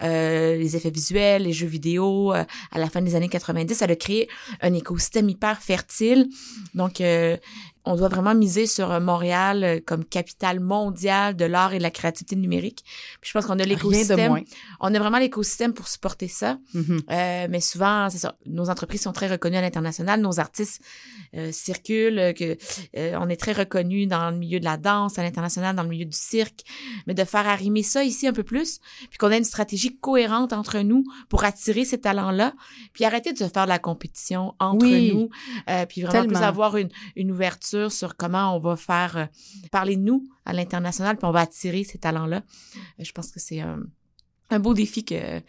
[0.00, 2.46] les effets visuels, les jeux vidéo à
[2.78, 4.28] la fin des années 90, ça a créé
[4.60, 6.28] un écosystème hyper fertile.
[6.74, 7.02] Donc
[7.88, 11.82] on doit vraiment miser sur euh, Montréal euh, comme capitale mondiale de l'art et de
[11.82, 12.84] la créativité numérique.
[13.20, 14.44] Puis je pense qu'on a l'écosystème.
[14.80, 16.58] On a vraiment l'écosystème pour supporter ça.
[16.74, 17.00] Mm-hmm.
[17.10, 18.36] euh, mais souvent, c'est ça.
[18.44, 20.20] Nos entreprises sont très reconnues à l'international.
[20.20, 20.82] Nos artistes
[21.34, 22.34] euh, circulent.
[22.36, 22.58] Que,
[23.16, 26.04] on est très reconnus dans le milieu de la danse, à l'international, dans le milieu
[26.04, 26.60] du cirque.
[27.06, 30.52] Mais de faire arrimer ça ici un peu plus, puis qu'on ait une stratégie cohérente
[30.52, 32.52] entre nous pour attirer ces talents-là,
[32.92, 35.30] puis arrêter de se faire de la compétition entre nous,
[35.88, 39.24] puis vraiment plus avoir une, une ouverture sur comment on va faire euh,
[39.70, 42.42] parler de nous à l'international, puis on va attirer ces talents-là.
[42.76, 43.80] Euh, je pense que c'est un,
[44.58, 45.40] beau défi que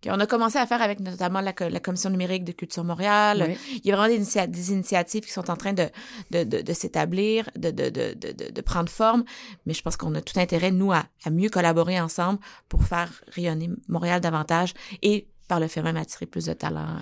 [0.00, 3.56] qu'on a commencé à faire avec notamment la, Commission numérique de Culture Montréal.
[3.72, 5.88] Il y a vraiment des, initiatives qui sont en train de,
[6.30, 9.24] de, s'établir, de, de, prendre forme,
[9.66, 12.38] mais je pense qu'on a tout intérêt, nous, à, à mieux collaborer ensemble
[12.68, 16.98] pour faire rayonner Montréal davantage et par le fait même attirer plus de talents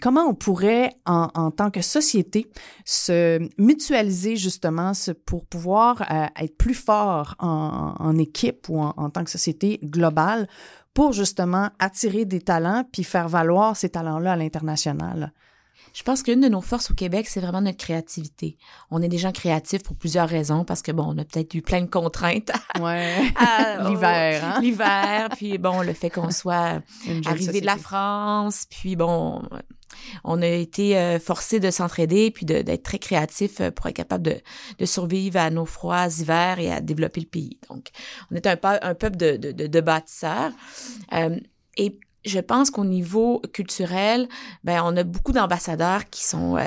[0.00, 2.50] comment on pourrait, en, tant que société,
[2.84, 4.92] se mutualiser justement
[5.26, 10.48] pour pouvoir euh, être plus fort en, équipe ou en, tant que société globale
[10.92, 15.32] pour justement attirer des talents puis faire valoir ces talents-là à l'international?
[15.94, 18.58] Je pense qu'une de nos forces au Québec, c'est vraiment notre créativité.
[18.90, 21.62] On est des gens créatifs pour plusieurs raisons, parce que bon, on a peut-être eu
[21.62, 22.50] plein de contraintes.
[22.80, 23.14] Ouais.
[23.88, 24.60] L'hiver, hein?
[24.60, 26.82] L'hiver, puis bon, le fait qu'on soit
[27.26, 29.42] arrivé de la France, puis bon,
[30.24, 34.24] on a été euh, forcés de s'entraider puis d'être très créatifs euh, pour être capable
[34.24, 34.40] de,
[34.78, 37.58] de, survivre à nos froids hivers et à développer le pays.
[37.68, 37.90] Donc,
[38.32, 40.50] on est un, un peuple de, de, de, bâtisseurs.
[41.12, 41.38] Euh,
[41.76, 44.28] et je pense qu'au niveau culturel,
[44.64, 46.62] ben on a beaucoup d'ambassadeurs qui sont euh,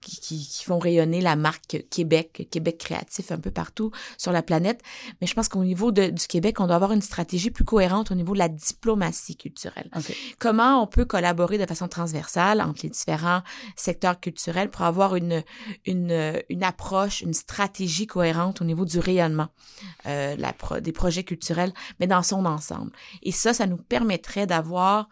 [0.00, 4.82] qui, qui, font rayonner la marque Québec, Québec créatif un peu partout sur la planète.
[5.20, 8.10] Mais je pense qu'au niveau de, du Québec, on doit avoir une stratégie plus cohérente
[8.10, 9.90] au niveau de la diplomatie culturelle.
[10.38, 13.42] Comment on peut collaborer de façon transversale entre les différents
[13.76, 15.42] secteurs culturels pour avoir une,
[15.86, 19.48] une, une approche, une stratégie cohérente au niveau du rayonnement
[20.06, 22.92] euh, la des projets culturels, mais dans son ensemble?
[23.22, 25.08] Et ça, ça nous permettrait d'avoir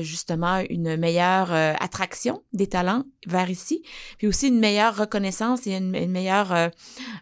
[0.00, 3.82] justement une meilleure euh, attraction des talents vers ici,
[4.18, 6.68] puis aussi une meilleure reconnaissance et une, meilleure euh,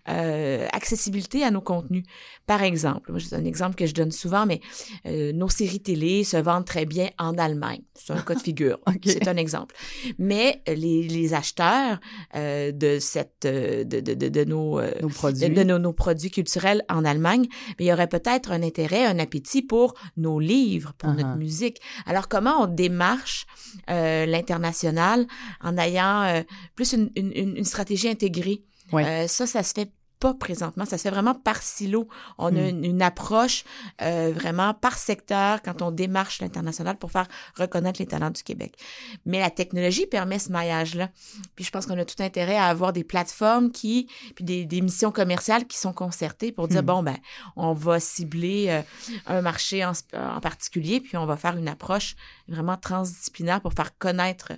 [0.09, 2.04] euh, accessibilité à nos contenus.
[2.46, 4.61] Par exemple, c'est un exemple que je donne souvent, mais
[5.06, 7.83] euh, nos séries télé se vendent très bien en Allemagne.
[7.94, 8.78] C'est un cas de figure.
[9.04, 9.74] C'est un exemple.
[10.18, 12.00] Mais les, les acheteurs
[12.35, 15.48] de cette de, de, de, de nos, nos, produits.
[15.48, 17.46] de, nos, nos, produits culturels en Allemagne,
[17.78, 21.38] mais il y aurait peut-être un intérêt, un appétit pour nos livres, pour notre uh-huh.
[21.38, 21.80] musique.
[22.06, 23.46] Alors comment on démarche
[23.88, 25.27] l'international
[25.61, 26.42] en ayant euh,
[26.75, 28.62] plus une, une, une, stratégie intégrée.
[28.92, 30.85] Euh, ça, ça se fait pas présentement.
[30.85, 32.06] Ça se fait vraiment par silo.
[32.38, 32.85] On a hmm.
[32.85, 33.64] une, approche
[34.02, 38.76] euh, vraiment par secteur quand on démarche l'international pour faire reconnaître les talents du Québec.
[39.24, 41.09] Mais la technologie permet ce maillage-là.
[41.56, 44.83] Puis je pense qu'on a tout intérêt à avoir des plateformes qui, puis des, des
[44.83, 46.87] missions commerciales qui sont concertées pour dire, hmm.
[46.87, 47.16] bon, ben,
[47.56, 48.83] on va cibler euh,
[49.26, 52.14] un marché en, en, particulier, puis on va faire une approche
[52.46, 54.52] vraiment transdisciplinaire pour faire connaître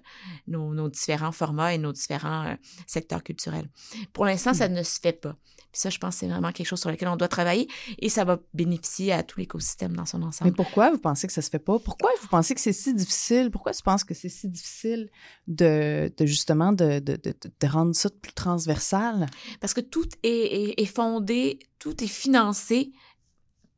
[0.48, 2.54] nos, nos différents formats et nos différents euh,
[2.88, 3.68] secteurs culturels.
[4.12, 4.72] Pour l'instant, ça hmm.
[4.72, 5.36] ne se fait pas.
[5.56, 8.08] Puis ça, je pense que c'est vraiment quelque chose sur lequel on doit travailler et
[8.08, 10.50] ça va bénéficier à tout l'écosystème dans son ensemble.
[10.50, 11.78] Mais pourquoi vous pensez que ça se fait pas?
[11.78, 13.50] Pourquoi vous pensez que c'est si difficile?
[13.50, 15.08] Pourquoi tu penses que c'est si difficile
[15.46, 19.26] de, de justement de, de, de, de, rendre ça plus transversal?
[19.60, 22.92] Parce que tout est, est, est fondé, tout est financé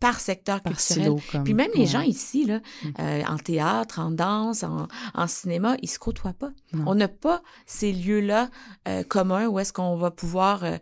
[0.04, 1.02] par secteur Par culturel.
[1.04, 1.86] silo, comme- Puis même les ouais.
[1.86, 2.88] gens ici, là, Mm.
[3.00, 6.50] euh, en théâtre, en danse, en, en cinéma, ils se côtoient pas.
[6.74, 6.84] Non.
[6.88, 8.50] On n'a pas ces lieux-là
[8.86, 10.76] euh, communs où est-ce qu'on va pouvoir euh,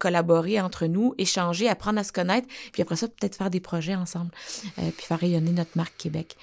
[0.00, 3.94] collaborer entre nous, échanger, apprendre à se connaître, puis après ça, peut-être faire des projets
[3.94, 4.32] ensemble,
[4.76, 6.36] puis faire rayonner notre marque Québec.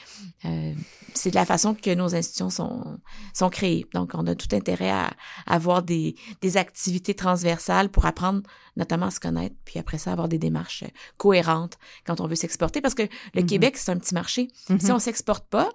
[1.14, 2.98] C'est de la façon que nos institutions sont,
[3.34, 3.86] sont créées.
[3.94, 5.08] Donc, on a tout intérêt à,
[5.46, 8.42] à avoir des, des activités transversales pour apprendre
[8.78, 10.86] notamment à se connaître, puis après ça, avoir des démarches
[11.18, 13.04] cohérentes quand on veut s'exporter, parce que
[13.34, 13.46] le Mhm.
[13.48, 14.48] Québec, c'est un petit marché.
[14.70, 14.80] Mhm.
[14.80, 15.70] Si on s'exporte pas,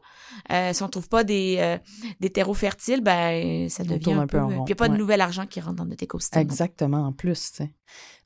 [0.53, 1.79] euh, si on trouve pas des, euh,
[2.21, 4.39] des terreaux fertiles, ben ça On devient un, un peu...
[4.47, 4.91] Puis il n'y a pas ouais.
[4.91, 6.43] de nouvel argent qui rentre dans notre écosystème.
[6.43, 7.61] Exactement, en plus.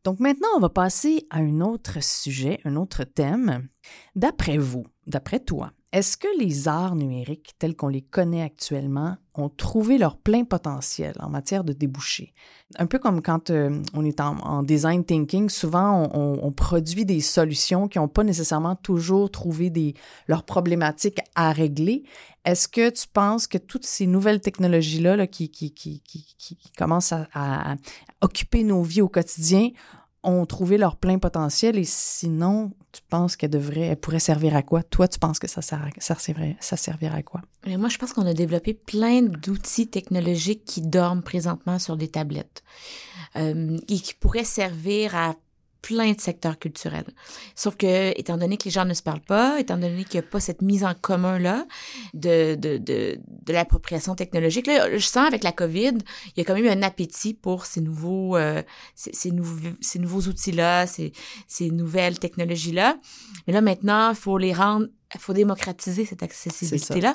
[0.05, 3.69] Donc maintenant, on va passer à un autre sujet, un autre thème.
[4.17, 9.49] D'après vous, d'après toi, est-ce que les arts numériques tels qu'on les connaît actuellement ont
[9.49, 12.33] trouvé leur plein potentiel en matière de débouchés?
[12.79, 17.89] Un peu comme quand euh, on est en, design thinking, souvent on, produit des solutions
[17.89, 19.73] qui n'ont pas nécessairement toujours trouvé
[20.29, 22.05] leurs problématiques à régler.
[22.45, 25.51] Est-ce que tu penses que toutes ces nouvelles technologies-là là, qui,
[26.79, 27.77] commencent à
[28.21, 29.71] occuper nos vies au quotidien
[30.23, 34.63] ont trouvé leur plein potentiel et sinon, tu penses qu'elles devraient, elles pourraient servir à
[34.63, 34.83] quoi?
[34.83, 37.41] Toi, tu penses que ça, sert à- ça, servirait, ça servirait à quoi?
[37.67, 42.09] Mais moi, je pense qu'on a développé plein d'outils technologiques qui dorment présentement sur des
[42.09, 42.63] tablettes
[43.37, 45.35] euh, et qui pourraient servir à
[45.83, 47.07] plein de secteurs culturels.
[47.55, 50.27] Sauf que, étant donné que les gens ne se parlent pas, étant donné qu'il n'y
[50.27, 51.67] a pas cette mise en commun-là
[52.15, 56.45] de, de, de, de l'appropriation technologique, là, je sens avec la COVID, il y a
[56.45, 58.63] quand même eu un appétit pour ces nouveaux, euh,
[58.95, 61.13] ces, nouveaux, ces nouveaux outils-là, ces,
[61.47, 62.99] ces nouvelles technologies-là.
[63.47, 67.15] Mais là, maintenant, il faut les rendre il faut démocratiser cette accessibilité-là.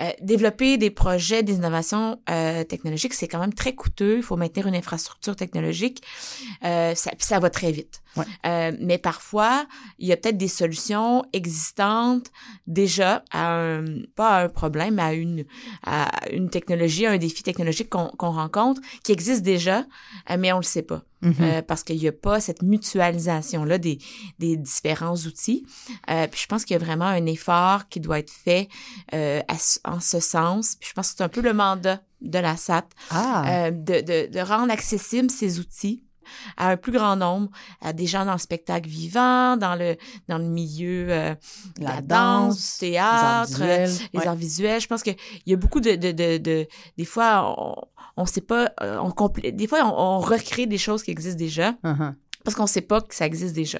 [0.00, 4.18] Euh, développer des projets, des innovations euh, technologiques, c'est quand même très coûteux.
[4.18, 6.02] Il faut maintenir une infrastructure technologique.
[6.64, 8.02] Euh, ça, ça va très vite.
[8.16, 8.24] Ouais.
[8.46, 9.66] Euh, mais parfois,
[9.98, 12.28] il y a peut-être des solutions existantes
[12.66, 13.84] déjà à un,
[14.16, 15.44] pas à un problème, mais à une,
[15.84, 19.84] à une technologie, à un défi technologique qu'on qu'on rencontre, qui existe déjà,
[20.30, 21.02] euh, mais on le sait pas.
[21.20, 21.34] Mhm.
[21.40, 23.98] Euh, parce qu'il n'y a pas cette mutualisation-là des,
[24.38, 25.66] des différents outils.
[26.10, 28.68] Euh, puis je pense qu'il y a vraiment un effort qui doit être fait
[29.14, 29.56] euh, à
[29.90, 30.76] en ce sens.
[30.78, 34.00] Puis je pense que c'est un peu le mandat de la SAT ah, euh, de,
[34.00, 36.04] de, de rendre accessibles ces outils
[36.56, 39.96] à un plus grand nombre, à des gens dans le spectacle vivant, dans le
[40.28, 41.34] dans le milieu euh,
[41.78, 44.08] de la, danse, du les arts théâtre, euh, visuels.
[44.12, 44.26] les Ouais.
[44.28, 44.80] arts visuels.
[44.80, 47.74] Je pense qu'il y a beaucoup de, de, de, de des fois, on,
[48.22, 51.38] on sait pas, euh, on complé- des fois, on, on recrée des choses qui existent
[51.38, 52.14] déjà Mhm.
[52.44, 53.78] Parce qu'on sait pas que ça existe déjà.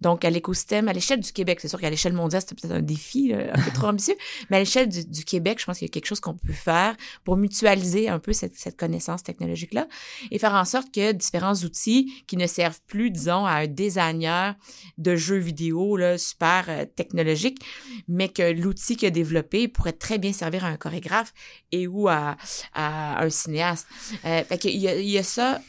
[0.00, 2.82] Donc, à l'écosystème, à l'échelle du Québec, c'est sûr qu'à l'échelle mondiale, c'est peut-être un
[2.82, 4.14] défi euh, un peu trop ambitieux,
[4.50, 6.52] mais à l'échelle du, du Québec, je pense qu'il y a quelque chose qu'on peut
[6.52, 9.88] faire pour mutualiser un peu cette, cette connaissance technologique-là
[10.30, 14.54] et faire en sorte que différents outils qui ne servent plus, disons, à un designer
[14.98, 17.64] de jeux vidéo là, super euh, technologique,
[18.08, 21.32] mais que l'outil qu'il a développé pourrait très bien servir à un chorégraphe
[21.72, 22.36] et ou à,
[22.74, 23.86] à un cinéaste.
[24.24, 25.60] Euh, fait qu'il y a, il y a ça...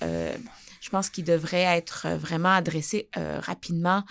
[0.81, 4.03] je pense qu'il devrait être euh, vraiment adressé euh, rapidement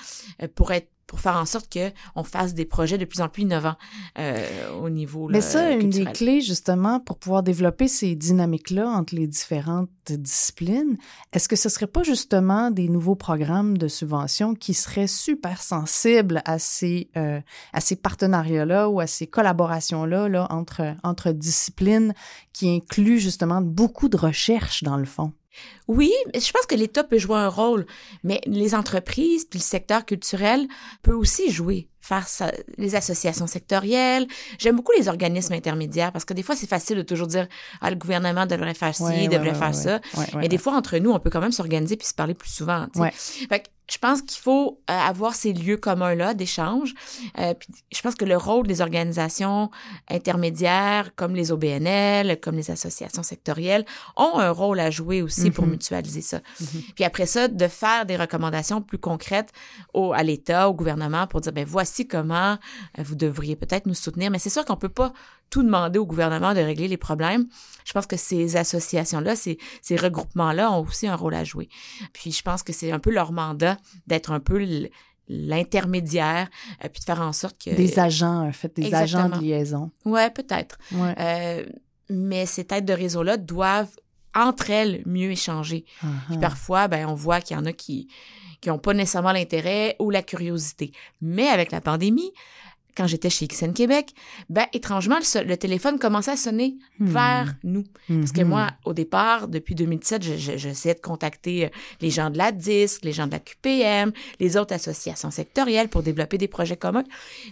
[0.42, 3.28] euh, pour être pour faire en sorte que on fasse des projets de plus en
[3.28, 3.74] plus innovants
[4.16, 8.88] euh, au niveau Mais là, ça, une des clés, justement, pour pouvoir développer ces dynamiques-là
[8.88, 10.96] entre les différentes disciplines,
[11.32, 16.42] est-ce que ce serait pas justement des nouveaux programmes de subvention qui seraient super sensibles
[16.44, 17.40] à ces, euh,
[17.72, 22.14] à ces partenariats-là ou à ces collaborations-là là, entre, entre disciplines
[22.52, 25.32] qui incluent justement beaucoup de recherche, dans le fond?
[25.88, 27.86] Oui, je pense que l'État peut jouer un rôle,
[28.22, 30.68] mais les entreprises puis le secteur culturel
[31.02, 34.26] peut aussi jouer faire ça, les associations sectorielles.
[34.58, 37.46] J'aime beaucoup les organismes intermédiaires parce que des fois c'est facile de toujours dire
[37.80, 40.00] ah le gouvernement devrait faire ci, Ouais, devrait ouais, faire ouais, ça.
[40.36, 42.86] Mais des fois, entre nous, on peut quand même s'organiser puis se parler plus souvent.
[43.48, 46.94] Fait que je pense qu'il faut euh, avoir ces lieux communs-là d'échange.
[47.40, 49.68] Euh, puis je pense que le rôle des organisations
[50.30, 53.84] intermédiaires, comme les OBNL, comme les associations sectorielles,
[54.16, 55.70] ont un rôle à jouer aussi pour Mhm.
[55.72, 56.38] mutualiser ça.
[56.60, 56.82] Mhm.
[56.94, 59.50] Puis après ça, de faire des recommandations plus concrètes
[59.92, 62.58] au, à l'État, au gouvernement, pour dire, ben voici comment
[62.98, 64.30] euh, vous devriez peut-être nous soutenir.
[64.30, 65.12] Mais c'est sûr qu'on peut pas
[65.50, 67.46] tout demander au gouvernement de régler les problèmes.
[67.84, 71.68] Je pense que ces associations-là, ces, ces regroupements-là ont aussi un rôle à jouer.
[72.12, 73.76] Puis je pense que c'est un peu leur mandat
[74.06, 74.64] d'être un peu
[75.28, 76.48] l'intermédiaire,
[76.84, 77.70] euh, puis de faire en sorte que...
[77.70, 79.90] Des agents, en fait, des agents de liaison.
[80.04, 80.78] Ouais, peut-être.
[80.92, 81.14] Ouais.
[81.18, 81.66] Euh,
[82.08, 83.94] mais ces têtes de réseau-là doivent
[84.34, 85.84] entre elles mieux échanger.
[86.00, 86.40] Puis Uh-huh.
[86.40, 88.08] parfois, ben, on voit qu'il y en a qui
[88.60, 90.92] qui n'ont pas nécessairement l'intérêt ou la curiosité.
[91.22, 92.30] Mais avec la pandémie,
[92.94, 94.12] quand j'étais chez XN Québec,
[94.50, 97.84] ben, étrangement, le, le téléphone commençait à sonner vers nous.
[98.08, 98.48] Parce que Mhm.
[98.48, 101.68] moi, au départ, depuis 2017, je- je- j'essayais de contacter euh,
[102.02, 106.02] les gens de la DISC, les gens de la QPM, les autres associations sectorielles pour
[106.02, 107.04] développer des projets communs.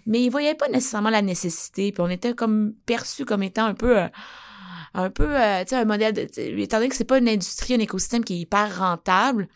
[0.05, 1.91] Mais ils voyaient pas nécessairement la nécessité.
[1.93, 3.99] Puis on était comme perçus comme étant un peu...
[3.99, 4.09] euh,
[4.95, 6.29] un peu, euh, tu sais, un modèle, de,
[6.61, 9.49] étant donné que c'est pas une industrie, un écosystème qui est hyper rentable,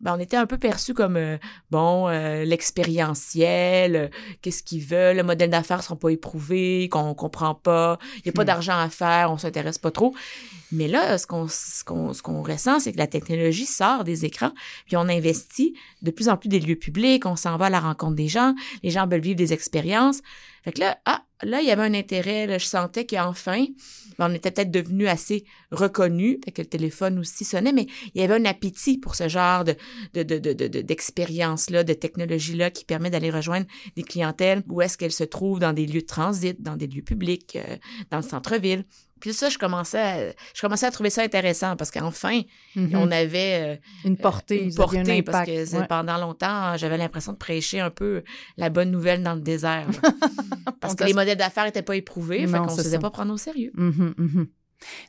[0.00, 1.38] ben, on était un peu perçus comme, euh,
[1.70, 4.08] bon, euh, l'expérientiel, euh,
[4.42, 8.32] qu'est-ce qu'ils veulent, le modèle d'affaires sont pas éprouvés, qu'on comprend pas, il y a
[8.32, 8.46] pas Hmm.
[8.46, 10.14] d'argent à faire, on s'intéresse pas trop.
[10.72, 14.24] Mais là, ce qu'on ce qu'on ce qu'on ressent, c'est que la technologie sort des
[14.24, 14.52] écrans,
[14.86, 17.80] puis on investit de plus en plus des lieux publics, on s'en va à la
[17.80, 20.20] rencontre des gens, les gens veulent vivre des expériences.
[20.64, 23.66] Fait que là, ah, là, il y avait un intérêt, là, je sentais qu'enfin,
[24.18, 28.24] on était peut-être devenu assez reconnus, fait que le téléphone aussi sonnait, mais il y
[28.24, 29.74] avait un appétit pour ce genre de,
[30.14, 35.24] de, de, d'expérience-là, de technologie-là qui permet d'aller rejoindre des clientèles où est-ce qu'elles se
[35.24, 37.76] trouvent dans des lieux de transit, dans des lieux publics, euh,
[38.10, 38.84] dans le centre-ville.
[39.20, 40.18] Puis ça, je commençais à,
[40.54, 42.42] je commençais à trouver ça intéressant parce qu'enfin,
[42.74, 42.90] Mhm.
[42.94, 43.76] on avait euh,
[44.08, 45.86] une portée, une un portée parce que Ouais.
[45.88, 48.22] pendant longtemps, j'avais l'impression de prêcher un peu
[48.56, 49.86] la bonne nouvelle dans le désert.
[50.80, 53.00] parce que les modèles d'affaires n'étaient pas éprouvés, fait Non, qu'on se c'est faisait ça.
[53.00, 53.72] pas prendre au sérieux.
[53.74, 54.46] Mhm, mhm.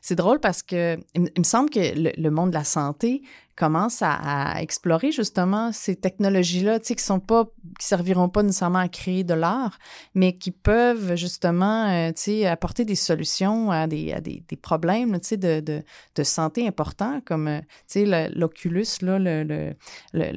[0.00, 2.64] C'est drôle parce que il, me- il me semble que le, le monde de la
[2.64, 3.22] santé
[3.58, 7.46] commence à, explorer justement ces technologies-là, tu sais, qui sont pas,
[7.78, 9.78] qui serviront pas nécessairement à créer de l'art,
[10.14, 14.56] mais qui peuvent justement, euh, tu sais, apporter des solutions à des, à des, des
[14.56, 15.82] problèmes, tu sais, de, de,
[16.14, 19.74] de santé importants, comme, euh, tu sais, l'Oculus, là, le, le,
[20.12, 20.30] le,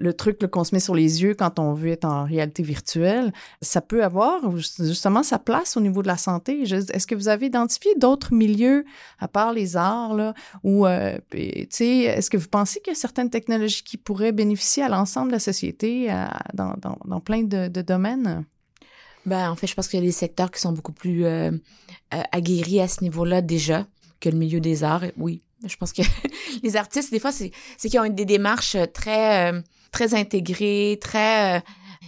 [0.00, 3.32] le- truc qu'on se met sur les yeux quand on veut être en réalité virtuelle,
[3.60, 6.62] ça peut avoir justement sa place au niveau de la santé.
[6.62, 8.84] Est-ce que vous avez identifié d'autres milieux
[9.18, 12.96] à part les arts, là, ou, euh, tu sais, est-ce que vous pensez qu'il y
[12.96, 17.20] a certaines technologies qui pourraient bénéficier à l'ensemble de la société à- dans, dans, dans
[17.20, 18.44] plein de, de domaines?
[19.26, 21.50] Ben, en fait, je pense qu'il y a des secteurs qui sont beaucoup plus euh,
[22.14, 23.86] euh, aguerris à ce niveau-là déjà
[24.20, 25.04] que le milieu des arts.
[25.16, 26.02] Oui, je pense que
[26.62, 29.60] les artistes, des fois, c'est c'est qu'ils ont des démarches très, euh,
[29.92, 31.60] très intégrées, très euh,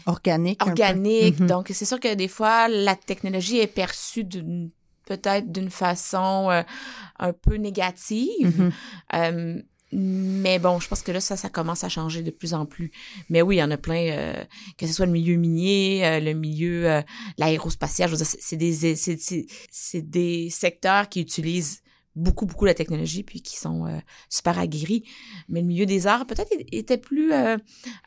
[0.07, 1.41] organiques.
[1.41, 1.47] Mhm.
[1.47, 4.71] Donc, c'est sûr que des fois, la technologie est perçue d'une
[5.07, 6.63] peut-être d'une façon euh,
[7.19, 8.59] un peu négative.
[8.59, 8.73] Mhm.
[9.15, 12.66] Euh, mais bon, je pense que là, ça, ça commence à changer de plus en
[12.66, 12.91] plus.
[13.30, 14.45] Mais oui, il y en a plein, euh,
[14.76, 17.03] que ce soit le milieu minier, euh, le milieu, euh,
[17.39, 18.97] l'aérospatial, je veux dire, c'est- des,
[19.70, 21.80] c'est des secteurs qui utilisent
[22.17, 23.99] beaucoup, beaucoup la technologie, puis qui sont euh,
[24.29, 25.05] super aguerris.
[25.49, 27.57] Mais le milieu des arts, peut-être, était plus euh,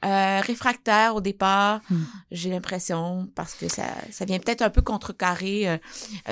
[0.05, 2.03] euh, réfractaire au départ, Hmm.
[2.31, 5.79] j'ai l'impression, parce que ça, ça vient peut-être un peu contrecarrer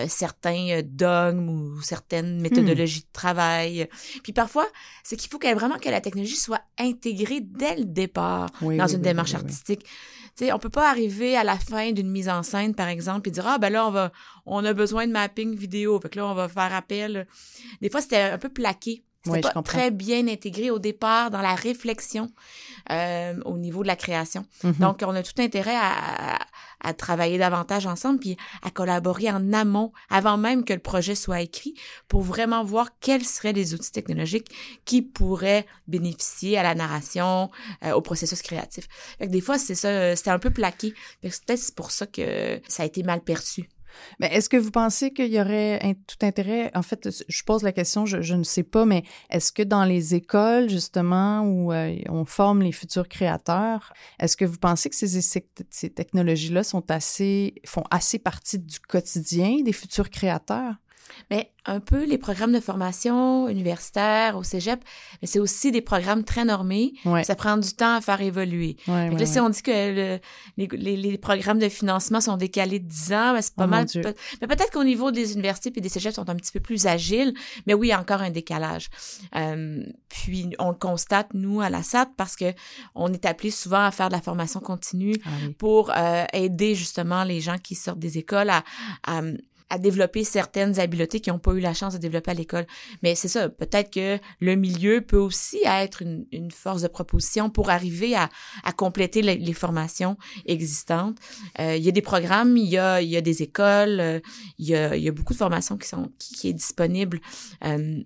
[0.08, 3.88] certains dogmes ou certaines méthodologies de travail.
[4.24, 4.68] Puis parfois,
[5.04, 8.92] c'est qu'il faut vraiment que la technologie soit intégrée dès le départ Oui, dans oui,
[8.92, 9.86] une oui, démarche artistique.
[10.36, 13.32] Sais, on peut pas arriver à la fin d'une mise en scène, par exemple, et
[13.32, 14.12] dire ah ben là on va,
[14.46, 17.26] on a besoin de mapping vidéo, fait que là on va faire appel.
[17.82, 19.04] Des fois c'était un peu plaqué.
[19.26, 19.64] C'était Oui, pas comprends.
[19.80, 22.30] très bien intégré au départ dans la réflexion
[22.92, 24.46] euh, au niveau de la création.
[24.64, 24.74] Mhm.
[24.74, 26.46] Donc, on a tout intérêt à, à-
[26.82, 31.42] à travailler davantage ensemble, puis à collaborer en amont, avant même que le projet soit
[31.42, 31.74] écrit,
[32.08, 34.52] pour vraiment voir quels seraient les outils technologiques
[34.86, 37.50] qui pourraient bénéficier à la narration,
[37.84, 38.88] euh, au processus créatif.
[39.18, 40.94] Fait que des fois, c'est ça, euh, c'était un peu plaqué.
[41.24, 43.68] Que c'est peut-être pour ça que ça a été mal perçu.
[44.20, 46.72] Mais est-ce que vous pensez qu'il y aurait tout intérêt?
[46.76, 50.16] En fait, je pose la question, je, ne sais pas, mais est-ce que dans les
[50.16, 55.90] écoles, justement, où euh, on forme les futurs créateurs, est-ce que vous pensez que ces,
[55.90, 56.84] technologies-là font
[57.92, 60.76] assez partie du quotidien des futurs créateurs?
[61.32, 64.84] Mais un peu les programmes de formation universitaire au cégep,
[65.22, 66.94] mais c'est aussi des programmes très normés.
[67.06, 67.24] Ouais.
[67.24, 68.78] Ça prend du temps à faire évoluer.
[68.88, 70.20] ouais, ouais, là, si on dit que le-
[70.58, 73.68] les, les- les programmes de financement sont décalés de 10 ans, ben, c'est pas Oh,
[73.68, 73.88] mal.
[74.42, 77.34] Mais peut-être qu'au niveau des universités et des cégeps sont un petit peu plus agiles,
[77.66, 78.90] mais oui, il y a encore un décalage.
[79.36, 82.54] Euh, puis on le constate, nous, à la SAT, parce que
[82.94, 85.54] on est appelé souvent à faire de la formation continue Ah oui.
[85.54, 88.64] pour euh, aider justement les gens qui sortent des écoles à,
[89.08, 89.22] à,
[89.70, 92.68] à développer certaines habiletés qu'ils n'ont pas eu la chance de développer à l'école.
[93.02, 97.50] Mais c'est ça, peut-être que le milieu peut aussi être une, une force de proposition
[97.50, 98.30] pour arriver à,
[98.64, 101.18] à compléter les, les formations existantes.
[101.60, 104.20] Euh, il y a des programmes, il y a, il y a des écoles, euh,
[104.60, 107.20] il, y a, il y a beaucoup de formations qui sont qui, qui est disponible.
[107.64, 108.04] Euh,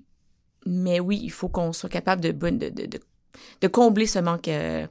[0.66, 2.99] mais oui, il faut qu'on soit capable de, de, de, de,
[3.61, 4.87] de combler ce manque euh,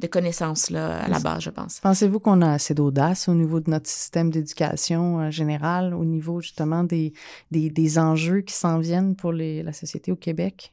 [0.00, 1.78] de connaissances-là à la base, je pense.
[1.80, 6.40] Pensez-vous qu'on a assez d'audace au niveau de notre système d'éducation euh, général, au niveau
[6.40, 7.12] justement des,
[7.50, 10.72] des, des enjeux qui s'en viennent pour les, la société au Québec?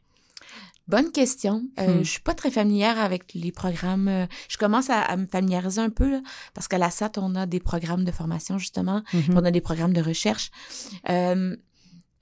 [0.87, 1.61] Bonne question.
[1.79, 2.03] Euh, Hmm.
[2.03, 4.07] Je suis pas très familière avec les programmes.
[4.07, 6.21] euh, Je commence à, à me familiariser un peu là,
[6.55, 9.35] parce qu'à la SAT, on a des programmes de formation justement, Mhm.
[9.37, 10.49] on a des programmes de recherche.
[11.09, 11.55] Euh,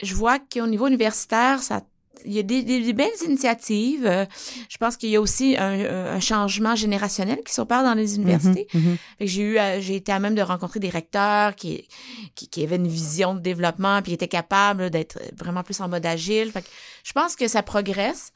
[0.04, 1.82] je vois qu'au niveau universitaire, ça
[2.26, 4.06] il y a des, des- des belles initiatives.
[4.06, 4.26] Euh,
[4.70, 8.68] je pense qu'il y a aussi un, un changement générationnel qui s'opère dans les universités.
[8.74, 8.98] Mhm, mhm.
[9.20, 11.88] Fait que j'ai eu, j'ai été à même de rencontrer des recteurs qui,
[12.36, 16.06] qui, qui avaient une vision de développement puis étaient capables d'être vraiment plus en mode
[16.06, 16.52] agile.
[16.52, 16.68] Fait que
[17.04, 18.32] je pense que ça progresse,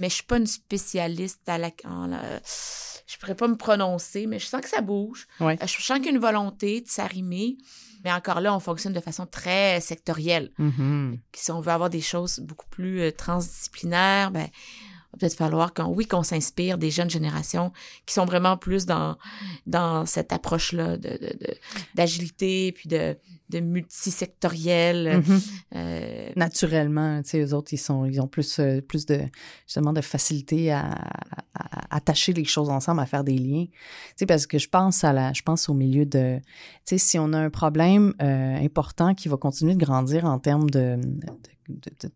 [0.00, 2.40] mais je suis pas une spécialiste à la, en la-
[3.06, 5.26] je pourrais pas me prononcer, mais je sens que ça bouge.
[5.40, 5.58] Ouais.
[5.62, 7.56] Euh, Je sens qu'il y a une volonté de s'arrimer,
[8.04, 10.50] mais encore là, on fonctionne de façon très sectorielle.
[10.58, 11.18] Mhm.
[11.34, 14.48] Si on veut avoir des choses beaucoup plus euh, transdisciplinaires, ben,
[15.12, 17.72] va peut-être falloir qu'on, oui, qu'on s'inspire des jeunes générations
[18.06, 19.16] qui sont vraiment plus dans,
[19.66, 21.54] dans cette approche-là de, de, de-
[21.94, 23.16] d'agilité puis de,
[23.50, 25.22] de multisectoriel.
[25.26, 25.40] Mhm.
[25.76, 29.20] Euh, Naturellement, tu sais, eux autres, ils sont, ils ont plus, euh, plus de,
[29.66, 30.92] justement, de facilité à,
[31.54, 33.66] à- à attacher les choses ensemble, à faire des liens.
[33.66, 33.72] Tu
[34.16, 36.42] sais, parce que je pense à la, je pense au milieu de, tu
[36.84, 40.70] sais, si on a un problème euh, important qui va continuer de grandir en termes
[40.70, 41.26] de, de,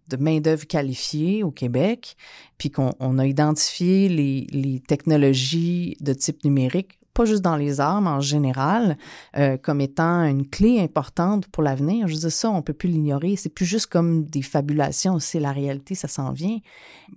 [0.09, 2.17] de- main-d'œuvre qualifiée au Québec,
[2.59, 8.07] puis qu'on on a identifié les, technologies de type numérique, pas juste dans les armes
[8.07, 8.99] en général,
[9.39, 12.09] euh, comme étant une clé importante pour l'avenir.
[12.09, 13.37] Je dire, ça, on peut plus l'ignorer.
[13.37, 16.59] C'est plus juste comme des fabulations, c'est la réalité, ça s'en vient.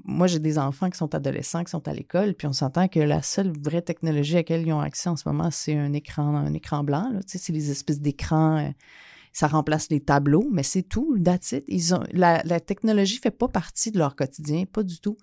[0.05, 3.01] Moi, j'ai des enfants qui sont adolescents, qui sont à l'école, puis on s'entend que
[3.01, 6.33] la seule vraie technologie à laquelle ils ont accès en ce moment, c'est un écran,
[6.33, 7.11] un écran blanc.
[7.27, 8.57] C'est les espèces d'écrans...
[8.57, 8.69] euh,
[9.31, 11.63] ça remplace les tableaux, mais c'est tout, that's it.
[11.67, 15.17] Ils ont, la, la technologie fait pas partie de leur quotidien, pas du tout.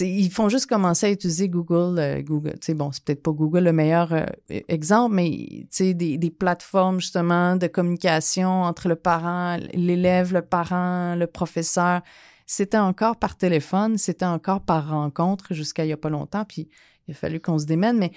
[0.00, 1.98] Ils font juste commencer à utiliser Google.
[1.98, 4.26] euh, Google, tu sais, bon, c'est peut-être pas Google le meilleur euh,
[4.68, 10.42] exemple, mais tu sais, des, des plateformes justement de communication entre le parent, l'élève, le
[10.42, 12.02] parent, le professeur.
[12.44, 16.44] C'était encore par téléphone, c'était encore par rencontre jusqu'à il y a pas longtemps.
[16.44, 16.68] Puis
[17.06, 17.96] il a fallu qu'on se démène.
[17.96, 18.12] Mais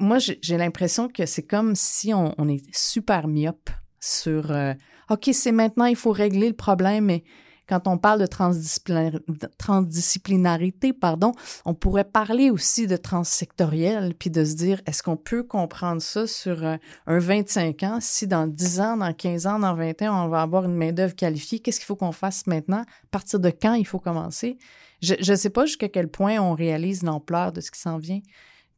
[0.00, 3.70] moi, j'ai l'impression que c'est comme si on, on est super myope
[4.00, 4.74] sur euh,
[5.10, 7.24] OK, c'est maintenant, il faut régler le problème, mais
[7.68, 11.32] quand on parle de transdisciplinar- de transdisciplinarité, pardon,
[11.66, 16.26] on pourrait parler aussi de transsectoriel, puis de se dire, est-ce qu'on peut comprendre ça
[16.26, 16.76] sur euh,
[17.06, 20.42] un 25 ans, si dans 10 ans, dans 15 ans, dans 20 ans, on va
[20.42, 22.80] avoir une main-d'œuvre qualifiée, qu'est-ce qu'il faut qu'on fasse maintenant?
[22.80, 24.58] À partir de quand il faut commencer?
[25.00, 28.20] Je ne sais pas jusqu'à quel point on réalise l'ampleur de ce qui s'en vient.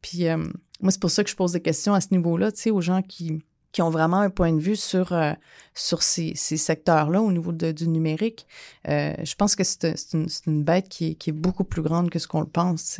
[0.01, 0.37] Puis euh,
[0.81, 2.81] moi, c'est pour ça que je pose des questions à ce niveau-là, tu sais, aux
[2.81, 3.41] gens qui,
[3.71, 5.33] qui ont vraiment un point de vue sur, euh,
[5.73, 8.45] sur ces, ces secteurs-là au niveau du numérique.
[8.87, 12.41] Euh, je pense que c'est une, bête qui est, beaucoup plus grande que ce qu'on
[12.41, 12.99] le pense.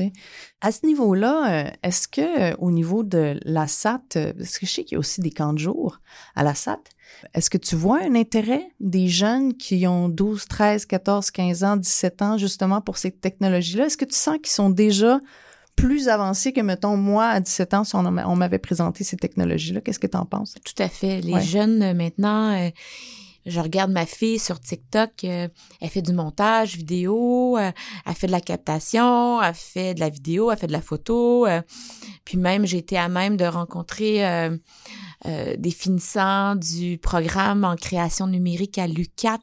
[0.62, 4.84] À ce niveau-là, euh, est-ce que au niveau de la SAT, parce que je sais
[4.84, 6.00] qu'il y a aussi des camps de jour
[6.36, 6.80] à la SAT,
[7.34, 11.76] est-ce que tu vois un intérêt des jeunes qui ont 12, 13, 14, 15 ans,
[11.76, 13.86] 17 ans justement pour ces technologies-là?
[13.88, 15.20] Est-ce que tu sens qu'ils sont déjà
[15.76, 19.82] plus avancés que, mettons, moi, à 17 ans, si on, on m'avait présenté ces technologies-là?
[19.82, 20.56] Qu'est-ce que tu en penses?
[20.64, 21.22] Tout à fait.
[21.22, 21.42] Les Ouais.
[21.42, 22.70] jeunes, euh, maintenant, euh,
[23.48, 25.48] je regarde ma fille sur TikTok, euh,
[25.80, 27.72] elle fait du montage vidéo, euh,
[28.06, 31.48] elle fait de la captation, elle fait de la vidéo, elle fait de la photo.
[32.24, 34.24] puis même, j'ai été à même de rencontrer
[35.26, 39.40] euh, des finissants du programme en création numérique à l'UCAT,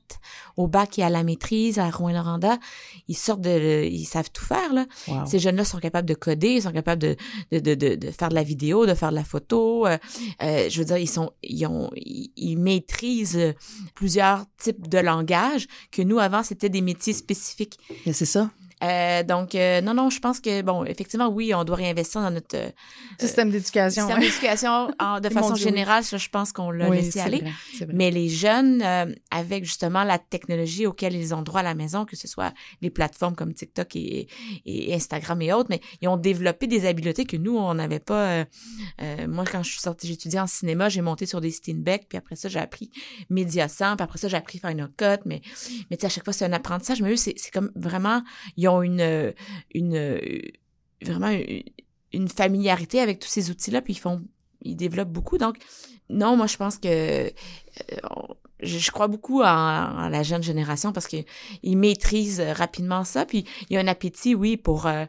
[0.56, 2.58] au bac et à la maîtrise à Rouen-Noranda.
[3.06, 3.84] Ils sortent de...
[3.84, 4.86] Ils savent tout faire, là.
[5.06, 5.26] Wow.
[5.26, 7.16] Ces jeunes-là sont capables de coder, ils sont capables de,
[7.52, 9.86] de, de, de, de faire de la vidéo, de faire de la photo.
[9.86, 9.98] euh,
[10.42, 13.54] euh, je veux dire, ils sont, ils ont, ils, ils maîtrisent
[13.94, 17.78] plusieurs types de langages que nous avant c'était des métiers spécifiques.
[18.04, 18.50] C'est ça.
[18.84, 22.30] Euh, donc euh, non non, je pense que bon, effectivement oui, on doit réinvestir dans
[22.30, 22.70] notre euh,
[23.18, 24.02] Système d'éducation.
[24.06, 25.70] système d'éducation de façon Dieu, oui.
[25.70, 26.04] générale.
[26.04, 27.38] ça, je pense qu'on l'a Oui, laissé aller.
[27.40, 27.94] vrai, c'est vrai.
[27.94, 32.04] Mais les jeunes, euh, avec justement la technologie auquel ils ont droit à la maison,
[32.04, 32.52] que ce soit
[32.82, 34.28] les plateformes comme TikTok et,
[34.64, 38.44] et Instagram et autres, mais ils ont développé des habiletés que nous, on n'avait pas.
[39.00, 42.18] euh, moi, quand je suis sortie, étudié en cinéma, j'ai monté sur des Steenbeck, puis
[42.18, 42.90] après ça, j'ai appris
[43.30, 45.40] Mediasan, puis après ça, j'ai appris Final Cut, mais,
[45.90, 47.02] mais tu sais, à chaque fois, c'est un apprentissage.
[47.02, 48.22] Mais eux, c'est c'est comme vraiment,
[48.56, 49.32] ils ont une, euh,
[49.74, 50.40] une, euh,
[51.02, 51.36] vraiment
[52.12, 54.22] une, familiarité avec tous ces outils-là, puis ils font,
[54.62, 55.38] ils développent beaucoup.
[55.38, 55.58] Donc,
[56.08, 57.30] non, moi, je pense que euh,
[58.60, 61.24] je, crois beaucoup en, en la jeune génération parce qu'ils
[61.76, 63.24] maîtrisent rapidement ça.
[63.26, 65.04] Puis il y a un appétit, oui, pour euh,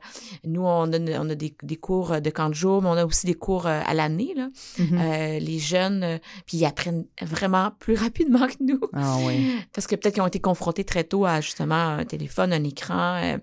[0.45, 3.05] nous, on a, on a des, des cours de camp de jour, mais on a
[3.05, 4.33] aussi des cours euh, à l'année.
[4.35, 4.49] là.
[4.77, 4.97] Mhm.
[4.99, 8.79] Euh, les jeunes, euh, puis ils apprennent vraiment plus rapidement que nous.
[8.93, 9.55] Ah oui.
[9.73, 13.15] Parce que peut-être qu'ils ont été confrontés très tôt à justement un téléphone, un écran,
[13.23, 13.37] euh,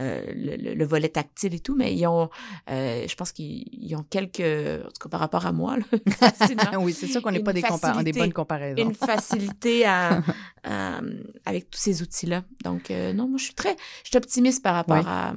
[0.00, 2.30] euh, le, le- le volet tactile et tout, mais ils ont,
[2.70, 5.84] euh, je pense qu'ils ils ont quelques, en tout cas par rapport à moi, là,
[6.80, 7.62] oui, c'est sûr qu'on n'est pas des,
[8.04, 8.82] des bonnes comparaisons.
[8.82, 9.49] une facilité
[9.84, 10.22] à,
[10.64, 11.00] à,
[11.44, 12.44] avec tous ces outils-là.
[12.64, 15.34] Donc, non, moi, je suis très, je suis optimiste par rapport à,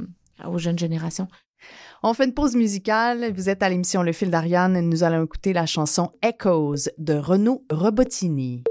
[0.48, 1.28] aux jeunes générations.
[2.04, 3.32] On fait une pause musicale.
[3.34, 4.80] Vous êtes à l'émission Le fil d'Ariane.
[4.82, 8.64] Nous allons écouter la chanson Echoes de Renaud Robotini.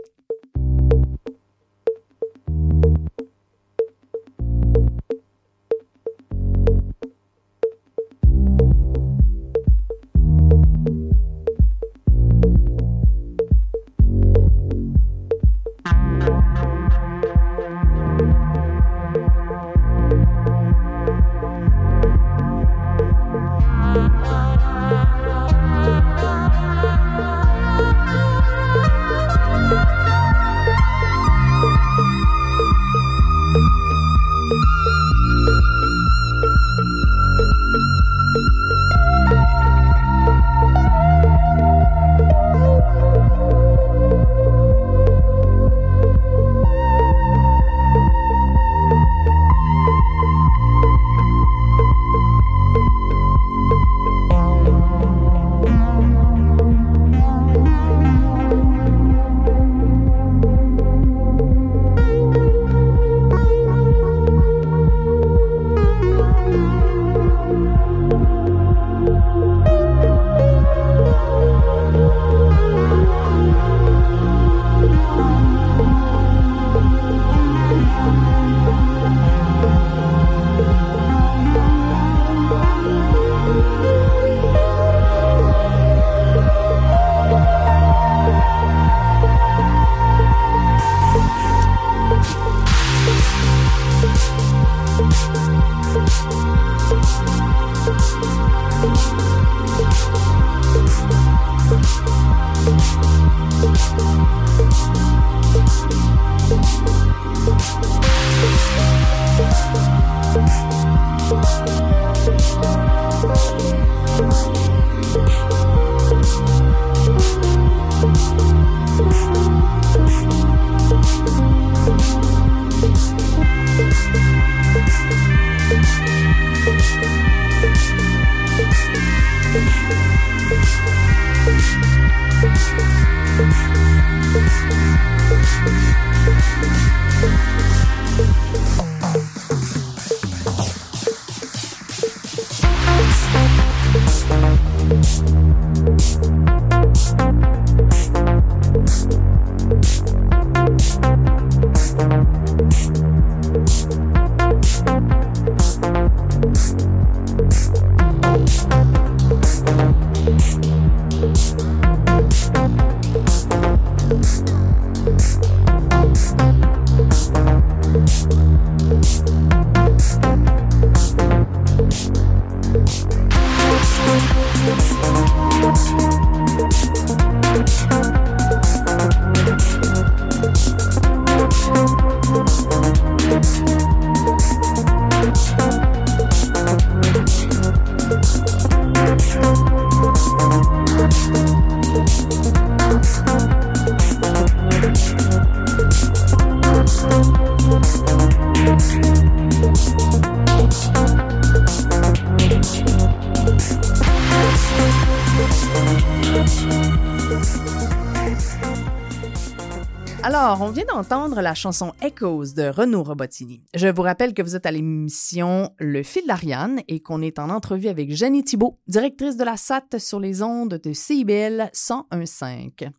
[210.53, 213.63] Alors, on vient d'entendre la chanson Echoes de Renaud Robotini.
[213.73, 217.49] Je vous rappelle que vous êtes à l'émission Le fil d'Ariane et qu'on est en
[217.49, 222.91] entrevue avec Jenny Thibault, directrice de la SAT sur les ondes de CIBL 101.5.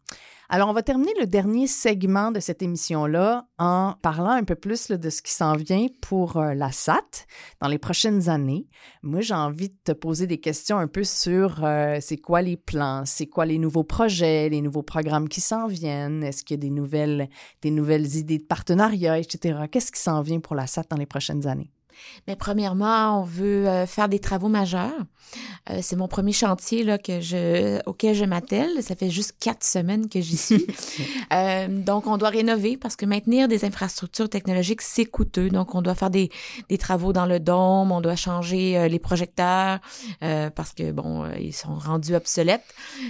[0.50, 4.90] Alors, on va terminer le dernier segment de cette émission-là en parlant un peu plus
[4.90, 7.26] de ce qui s'en vient pour euh, la SAT
[7.62, 8.68] dans les prochaines années.
[9.04, 12.58] Moi, j'ai envie de te poser des questions un peu sur euh, c'est quoi les
[12.58, 16.60] plans, c'est quoi les nouveaux projets, les nouveaux programmes qui s'en viennent, est-ce qu'il y
[16.60, 17.30] a des nouvelles,
[17.62, 19.60] des nouvelles idées de partenariat, etc.
[19.72, 21.72] Qu'est-ce qui s'en vient pour la SAT dans les prochaines années?
[22.28, 24.94] Mais premièrement, on veut euh, faire des travaux majeurs.
[25.70, 28.84] Euh, c'est mon premier chantier là, que je, auquel je m'attelle.
[28.84, 30.68] Ça fait juste quatre semaines que j'y suis.
[31.34, 35.50] euh, donc, on doit rénover parce que maintenir des infrastructures technologiques, c'est coûteux.
[35.50, 36.30] Donc, on doit faire des,
[36.70, 39.80] des travaux dans le dôme, on doit changer euh, les projecteurs
[40.56, 42.64] parce que, bon, ils sont rendus obsolètes.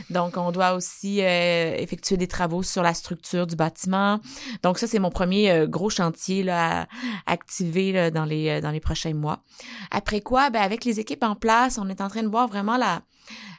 [0.10, 4.20] Donc, on doit aussi effectuer des travaux sur la structure du bâtiment.
[4.64, 6.88] Donc, ça, c'est mon premier gros chantier là, à
[7.32, 9.42] activer là, dans les dans les prochains mois.
[9.92, 12.76] Après quoi, ben, avec les équipes en place, on est en train de voir vraiment
[12.76, 13.02] la,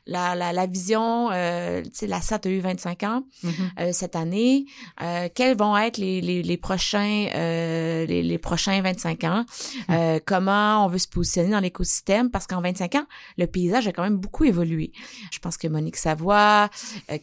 [0.07, 3.53] la, la, la vision, euh, tu sais, la SAT a eu 25 ans Mhm.
[3.81, 4.67] euh, cette année.
[5.01, 9.47] Euh, quels vont être les, les, les prochains euh, les, les prochains 25 ans?
[9.89, 12.31] Euh, comment on veut se positionner dans l'écosystème?
[12.31, 13.07] Parce qu'en 25 ans,
[13.39, 14.93] le paysage a quand même beaucoup évolué.
[15.33, 16.69] Je pense que Monique Savoie,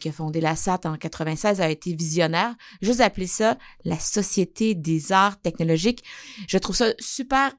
[0.00, 2.52] qui a fondé la SAT en 96, a été visionnaire.
[2.80, 6.02] Juste appeler ça la Société des arts technologiques.
[6.48, 7.52] Je trouve ça super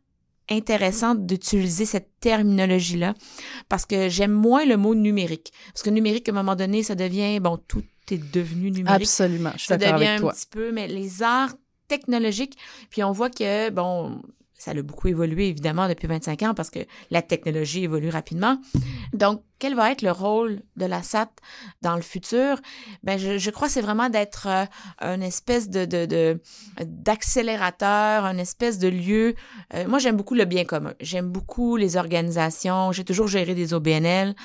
[0.56, 3.14] intéressant d'utiliser cette terminologie-là
[3.70, 5.51] parce que j'aime moins le mot numérique.
[5.74, 9.01] Parce que numérique, à un moment donné, ça devient, bon, tout est devenu numérique.
[9.01, 10.34] Absolument, je suis ça devient avec un toi.
[10.34, 11.54] petit peu, mais les arts
[11.88, 12.58] technologiques,
[12.89, 14.22] puis on voit que, bon,
[14.64, 16.80] ça a beaucoup évolué, évidemment, depuis 25 ans parce que
[17.11, 18.57] la technologie évolue rapidement.
[19.14, 21.30] Donc, quel va être le rôle de la SAT
[21.82, 22.59] dans le futur?
[23.03, 24.66] Ben, je, crois que c'est vraiment d'être euh,
[24.99, 26.41] un espèce de, de, de-
[26.84, 29.36] d'accélérateur, un espèce de lieu.
[29.74, 30.93] Euh, moi, j'aime beaucoup le bien commun.
[30.99, 32.91] J'aime beaucoup les organisations.
[32.91, 34.36] J'ai toujours géré des OBNL.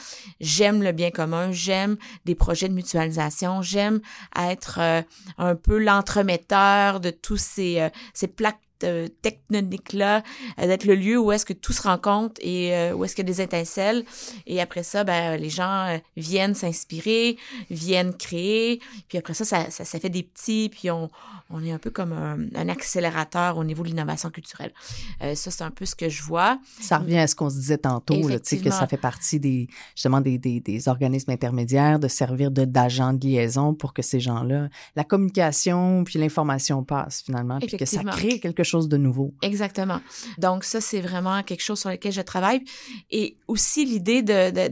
[0.41, 1.51] J'aime le bien commun.
[1.53, 3.62] J'aime des projets de mutualisation.
[3.62, 4.01] J'aime
[4.39, 5.03] être euh,
[5.39, 10.22] un peu l'entremetteur de tous ces, euh, ces plaques euh, tectoniques-là,
[10.59, 13.26] euh, d'être le lieu où est-ce que tout se rencontre et euh, où est-ce qu'il
[13.26, 14.05] y a des étincelles.
[14.47, 17.37] Et après ça, ben, les gens viennent s'inspirer,
[17.70, 18.81] viennent créer.
[19.09, 21.11] Puis après ça, ça, ça, ça fait des petits, puis on,
[21.51, 24.72] on est un peu comme un, un accélérateur au niveau de l'innovation culturelle.
[25.20, 26.59] Ça, c'est un peu ce que je vois.
[26.81, 30.20] Ça revient à ce qu'on se disait tantôt, là, que ça fait partie des, justement
[30.20, 34.68] des, des, des organismes intermédiaires de servir de d'agents de liaison pour que ces gens-là,
[34.97, 39.35] la communication puis l'information passent finalement, puis que ça crée quelque chose de nouveau.
[39.43, 40.01] Exactement.
[40.39, 42.62] Donc ça, c'est vraiment quelque chose sur lequel je travaille.
[43.11, 44.69] Et aussi l'idée de, de,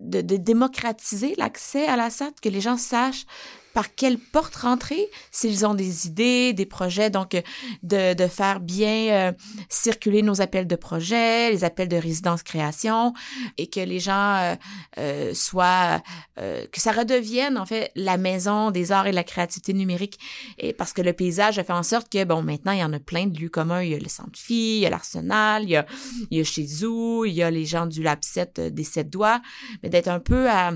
[0.00, 3.26] de, de, démocratiser l'accès à la SAT, que les gens sachent
[3.74, 7.10] par quelle porte rentrer s'ils ont des idées, des projets.
[7.10, 7.40] Donc,
[7.82, 9.32] de, de faire bien euh,
[9.68, 13.14] circuler nos appels de projets, les appels de résidence création,
[13.58, 14.54] et que les gens euh,
[14.98, 16.02] euh, soient,
[16.36, 20.18] que ça redevienne en fait la maison des arts et de la créativité numérique.
[20.58, 22.92] Et parce que le paysage a fait en sorte que, bon, maintenant, il y en
[22.92, 23.82] a plein de lieux communs.
[23.82, 25.86] Il y a le Centre Phi, il y a l'Arsenal, il y a,
[26.30, 28.84] il y a chez Zoo, il y a les gens du Lab 7 euh, des
[28.84, 29.42] sept doigts.
[29.82, 30.72] Mais d'être un peu à,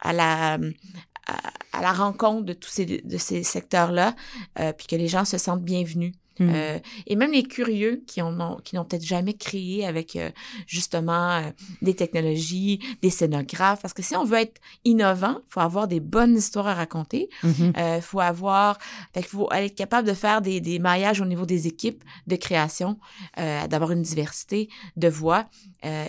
[0.00, 0.58] à la
[1.28, 4.16] à, la rencontre de tous ces de ces secteurs-là,
[4.58, 6.12] euh, puis que les gens se sentent bienvenus.
[6.40, 6.50] Mm.
[6.54, 10.30] Euh, et même les curieux qui en ont qui n'ont peut-être jamais créé avec euh,
[10.66, 11.50] justement euh,
[11.82, 16.36] des technologies, des scénographes parce que si on veut être innovant, faut avoir des bonnes
[16.36, 18.78] histoires à raconter, euh, faut avoir
[19.14, 22.98] fait faut être capable de faire des des maillages au niveau des équipes de création,
[23.36, 25.46] d'avoir une diversité de voix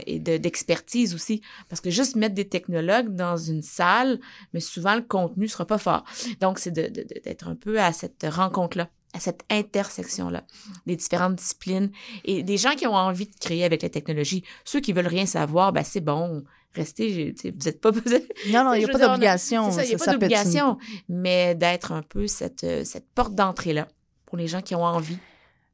[0.05, 4.19] et de d'expertise aussi parce que juste mettre des technologues dans une salle,
[4.53, 6.03] mais souvent le contenu sera pas fort.
[6.41, 10.43] Donc c'est de de- de- d'être un peu à cette rencontre là à cette intersection-là,
[10.85, 11.91] des différentes disciplines
[12.25, 14.43] et des gens qui ont envie de créer avec la technologie.
[14.65, 16.43] Ceux qui veulent rien savoir, ben c'est bon,
[16.75, 17.91] restez, vous êtes pas...
[18.49, 19.71] Non, non, il n'y a pas d'obligation.
[19.71, 23.33] c'est ça, il n'y a pas d'obligation, mais d'être un peu cette, euh, cette porte
[23.33, 23.87] d'entrée-là
[24.25, 25.17] pour les gens qui ont envie.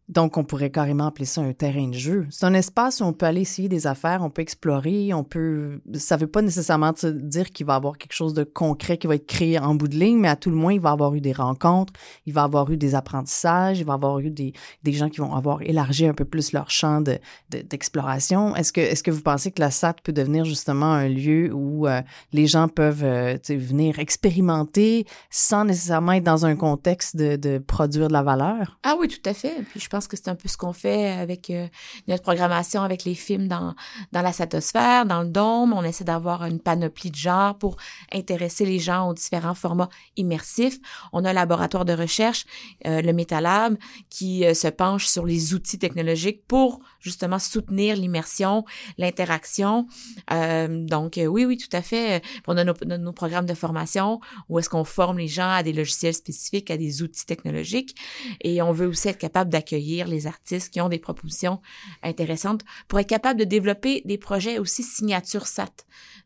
[0.07, 2.27] Donc, on pourrait carrément appeler ça un terrain de jeu.
[2.29, 5.81] C'est un espace où on peut aller essayer des affaires, on peut explorer, on peut.
[5.95, 9.15] Ça veut pas nécessairement dire qu'il va y avoir quelque chose de concret qui va
[9.15, 11.15] être créé en bout de ligne, mais à tout le moins, il va y avoir
[11.15, 11.93] eu des rencontres,
[12.27, 14.53] il va y avoir eu des apprentissages, il va y avoir eu des,
[14.83, 17.17] des gens qui vont avoir élargi un peu plus leur champ de,
[17.49, 18.55] de- d'exploration.
[18.55, 21.87] Est-ce que, est-ce que vous pensez que la SAT peut devenir justement un lieu où
[21.87, 22.01] euh,
[22.31, 28.07] les gens peuvent euh, venir expérimenter sans nécessairement être dans un contexte de, de produire
[28.07, 28.77] de la valeur?
[28.83, 29.55] Ah oui, tout à fait.
[29.95, 31.67] Pense que c'est un peu ce qu'on fait avec euh,
[32.09, 33.75] notre programmation, avec les films dans,
[34.11, 35.71] dans la satosphère, dans le dôme.
[35.71, 37.77] On essaie d'avoir une panoplie de genres pour
[38.11, 39.87] intéresser les gens aux différents formats
[40.17, 40.79] immersifs.
[41.13, 42.45] On a un laboratoire de recherche,
[42.85, 43.77] euh, le Metalab,
[44.09, 48.65] qui euh, se penche sur les outils technologiques pour justement soutenir l'immersion,
[48.97, 49.87] l'interaction.
[50.33, 52.21] Euh, donc oui, oui, tout à fait.
[52.47, 54.19] On a nos programmes de formation
[54.49, 57.95] où est-ce qu'on forme les gens à des logiciels spécifiques, à des outils technologiques.
[58.41, 61.61] Et on veut aussi être capable d'accueillir les artistes qui ont des propositions
[62.03, 65.69] intéressantes pour être capable de développer des projets aussi signature SAT.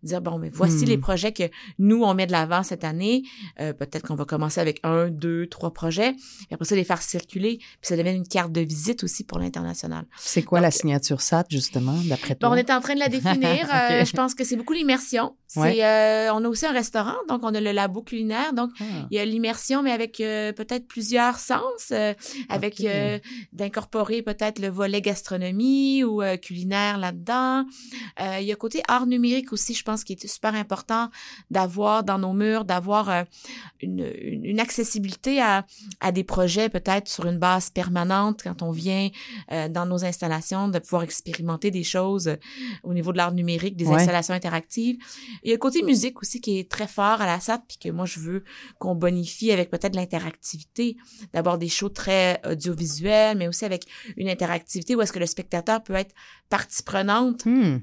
[0.01, 0.89] Dire, bon, mais voici Hmm.
[0.89, 1.43] les projets que
[1.77, 3.23] nous, on met de l'avant cette année.
[3.59, 6.15] Euh, Peut-être qu'on va commencer avec un, deux, trois projets.
[6.49, 7.57] Et après ça, les faire circuler.
[7.57, 10.05] Puis ça devient une carte de visite aussi pour l'international.
[10.17, 12.47] C'est quoi la signature SAT, justement, d'après toi?
[12.49, 13.67] Bon, on est en train de la définir.
[13.73, 15.35] Euh, je pense que c'est beaucoup l'immersion.
[15.55, 15.83] Ouais.
[15.83, 18.53] euh, on a aussi un restaurant, donc on a le labo culinaire.
[18.53, 18.83] Donc, Ah.
[19.11, 22.13] il y a l'immersion, mais avec euh, peut-être plusieurs sens, euh,
[22.47, 22.79] avec.
[23.51, 27.65] D'incorporer peut-être le volet gastronomie ou euh, culinaire là-dedans.
[28.19, 31.09] Euh, il y a côté art numérique aussi, je pense, qui est super important
[31.49, 33.23] d'avoir dans nos murs, d'avoir euh,
[33.81, 35.65] une, une, accessibilité à,
[35.99, 39.09] à des projets peut-être sur une base permanente quand on vient
[39.69, 42.35] dans nos installations, de pouvoir expérimenter des choses
[42.83, 44.97] au niveau de l'art numérique, des installations interactives.
[45.43, 47.77] Il y a le côté musique aussi qui est très fort à la SAT, puis
[47.77, 48.43] que moi, je veux
[48.79, 50.97] qu'on bonifie avec peut-être l'interactivité,
[51.33, 53.85] d'avoir des shows très audiovisuels, mais aussi avec
[54.17, 56.13] une interactivité où est-ce que le spectateur peut être
[56.49, 57.45] partie prenante.
[57.45, 57.79] Hmm.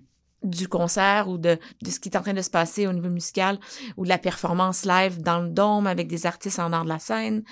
[0.50, 3.08] Du concert ou de, de ce qui est en train de se passer au niveau
[3.10, 3.58] musical
[3.96, 6.98] ou de la performance live dans le dôme avec des artistes en art de la
[6.98, 7.42] scène,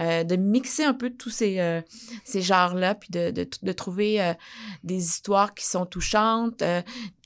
[0.00, 1.80] euh, de mixer un peu tous ces, euh,
[2.24, 4.34] ces genres-là, puis de, de, de trouver euh,
[4.84, 6.62] des histoires qui sont touchantes,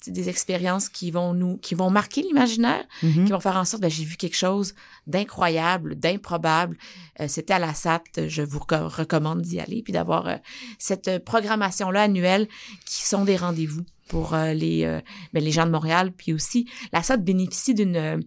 [0.09, 3.25] des expériences qui vont nous, qui vont marquer l'imaginaire, Mhm.
[3.25, 4.75] qui vont faire en sorte, ben, j'ai vu quelque chose
[5.07, 6.77] d'incroyable, d'improbable.
[7.21, 10.37] Euh, C'était à la SAT, je vous reco- recommande d'y aller, puis d'avoir euh,
[10.79, 12.49] cette euh, programmation-là annuelle
[12.85, 15.01] qui sont des rendez-vous pour euh, les, euh,
[15.33, 16.13] ben, les gens de Montréal.
[16.13, 18.19] Puis aussi, la SAT bénéficie d'une euh,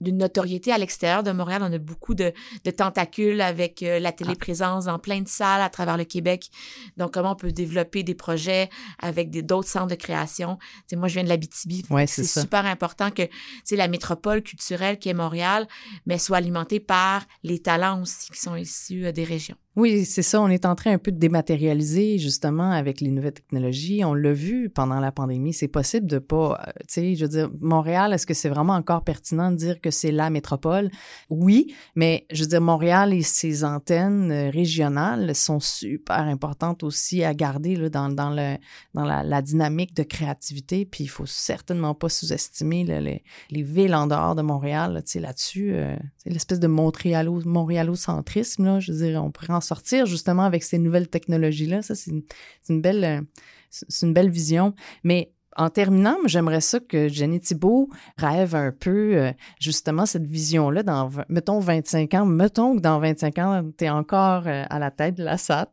[0.00, 1.62] d'une notoriété à l'extérieur de Montréal.
[1.64, 2.32] On a beaucoup de,
[2.64, 6.50] de tentacules avec euh, la téléprésence dans plein de salles à travers le Québec.
[6.96, 8.68] Donc, comment on peut développer des projets
[9.00, 10.56] avec d'autres centres de création?
[10.56, 11.84] Tu sais, moi, je viens de l'Abitibi.
[11.90, 13.30] Ouais, c'est super important que tu
[13.64, 15.66] sais, la métropole culturelle qui est Montréal,
[16.06, 19.56] mais soit alimentée par les talents aussi qui sont issus euh, des régions.
[19.76, 20.40] Oui, c'est ça.
[20.40, 24.04] On est en train un peu de dématérialiser justement avec les nouvelles technologies.
[24.04, 25.52] On l'a vu pendant la pandémie.
[25.52, 28.74] C'est possible de pas, euh, tu sais, je veux dire, Montréal, est-ce que c'est vraiment
[28.74, 30.90] encore pertinent de dire que c'est la métropole?
[31.28, 37.24] Oui, mais je veux dire, Montréal et ses antennes euh, régionales sont super importantes aussi
[37.24, 38.58] à garder là, dans, dans, le,
[38.94, 40.84] dans la, dynamique de créativité.
[40.84, 45.20] Puis il faut certainement pas sous-estimer les, les villes en dehors de Montréal, tu sais,
[45.20, 45.74] là-dessus.
[45.74, 45.96] euh,
[46.26, 48.78] l'espèce de Montréalo, Montréalocentrisme, là.
[48.78, 51.82] Je veux dire, on en sortir justement avec ces nouvelles technologies-là.
[51.82, 52.12] Ça, c'est
[52.68, 53.20] une, belle, euh,
[54.02, 54.74] une belle vision.
[55.02, 60.82] Mais en terminant, j'aimerais ça que Jenny Thibault rêve un peu euh, justement cette vision-là
[60.82, 62.26] dans, mettons, 25 ans.
[62.26, 65.70] Mettons que dans 25 ans, tu es encore euh, à la tête de la SAT.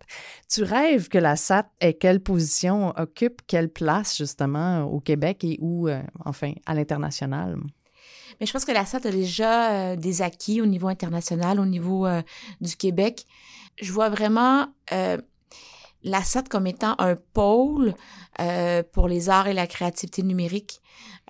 [0.49, 5.57] Tu rêves que la SAT ait quelle position, occupe quelle place justement au Québec et
[5.61, 7.57] où, euh, enfin, à l'international?
[8.39, 12.07] Mais je pense que la SAT a déjà des acquis au niveau international, au niveau
[12.59, 13.27] du Québec.
[13.79, 15.17] Je vois vraiment euh,
[16.03, 17.93] la SAT comme étant un pôle
[18.39, 20.81] euh, pour les arts et la créativité numérique,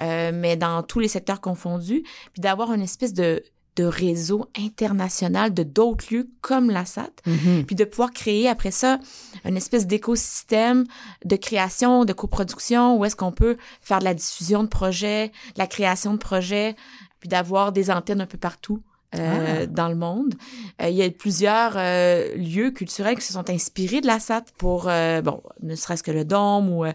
[0.01, 3.43] euh, mais dans tous les secteurs confondus, puis d'avoir une espèce de,
[3.75, 7.65] de réseau international de d'autres lieux comme la SAT, Mhm.
[7.65, 8.99] puis de pouvoir créer après ça
[9.45, 10.85] une espèce d'écosystème
[11.25, 15.59] de création, de coproduction, où est-ce qu'on peut faire de la diffusion de projets, de
[15.59, 16.75] la création de projets,
[17.19, 18.81] puis d'avoir des antennes un peu partout.
[19.15, 19.65] Euh, Ah.
[19.65, 20.35] dans le monde.
[20.81, 24.45] Euh, il y a plusieurs euh, lieux culturels qui se sont inspirés de la SAT
[24.57, 26.85] pour, euh, bon, ne serait-ce que le dôme ou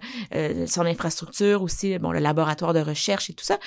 [0.67, 3.59] son infrastructure aussi, bon, le laboratoire de recherche et tout ça.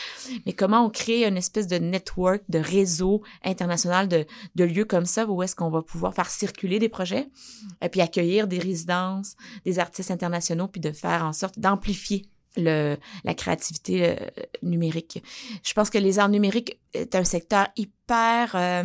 [0.46, 4.26] Mais comment on crée une espèce de network, de réseau international de,
[4.56, 7.30] de lieux comme ça où est-ce qu'on va pouvoir faire circuler des projets
[7.82, 9.36] et puis accueillir des résidences,
[9.66, 12.26] des artistes internationaux, puis de faire en sorte d'amplifier
[12.58, 14.16] le, la créativité euh,
[14.64, 15.24] numérique.
[15.64, 18.84] Je pense que les arts numériques est un secteur hyper euh,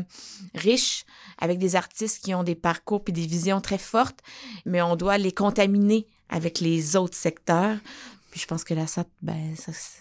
[0.54, 1.04] riche
[1.38, 4.20] avec des artistes qui ont des parcours puis des visions très fortes,
[4.66, 7.78] mais on doit les contaminer avec les autres secteurs.
[8.34, 9.54] Puis je pense que la SAT, ben,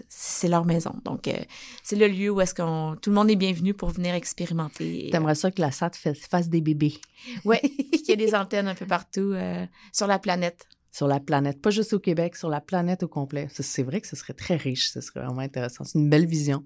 [0.09, 0.95] c'est leur maison.
[1.05, 1.38] Donc, euh,
[1.84, 5.09] c'est le lieu où est-ce qu'on tout le monde est bienvenu pour venir expérimenter.
[5.11, 6.99] T'aimerais ça que la SAT fasse, fasse des bébés
[7.45, 10.68] Ouais, qu'il y ait des antennes un peu partout euh, sur la planète.
[10.94, 13.48] Sur la planète, pas juste au Québec, sur la planète au complet.
[13.52, 15.84] C'est vrai que ce serait très riche, ce serait vraiment intéressant.
[15.84, 16.64] C'est une belle vision.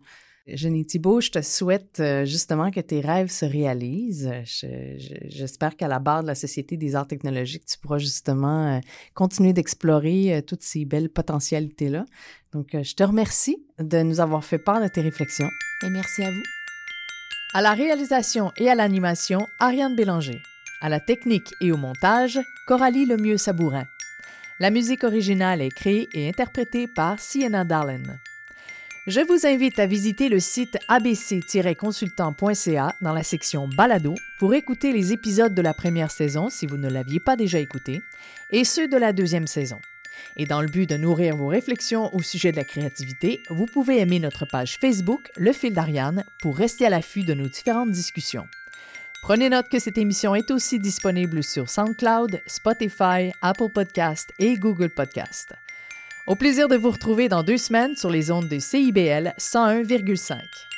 [0.49, 4.32] Jenny Thibault, je te souhaite euh, justement que tes rêves se réalisent.
[4.45, 8.78] Je- je- J'espère qu'à la barre de la Société des arts technologiques, tu pourras justement
[8.78, 8.80] euh,
[9.13, 12.05] continuer d'explorer euh, toutes ces belles potentialités-là.
[12.53, 15.49] Donc, je te remercie de nous avoir fait part de tes réflexions.
[15.86, 16.43] Et merci à vous.
[17.53, 20.39] À la réalisation et à l'animation, Ariane Bélanger.
[20.80, 23.84] À la technique et au montage, Coralie Lemieux-Sabourin.
[24.60, 28.01] La musique originale est créée et interprétée par Sienna Darlin.
[29.05, 35.14] Je vous invite à visiter le site abc-consultant.ca dans la section Balado pour écouter les
[35.14, 38.01] épisodes de la première saison si vous ne l'aviez pas déjà écouté
[38.49, 39.80] et ceux de la deuxième saison.
[40.38, 43.99] Et dans le but de nourrir vos réflexions au sujet de la créativité, vous pouvez
[43.99, 48.47] aimer notre page Facebook Le Fil d'Ariane pour rester à l'affût de nos différentes discussions.
[49.22, 54.89] Prenez note que cette émission est aussi disponible sur SoundCloud, Spotify, Apple Podcast et Google
[54.89, 55.53] Podcast.
[56.28, 60.76] Au plaisir de vous retrouver dans deux semaines sur les ondes de CIBL 101,5.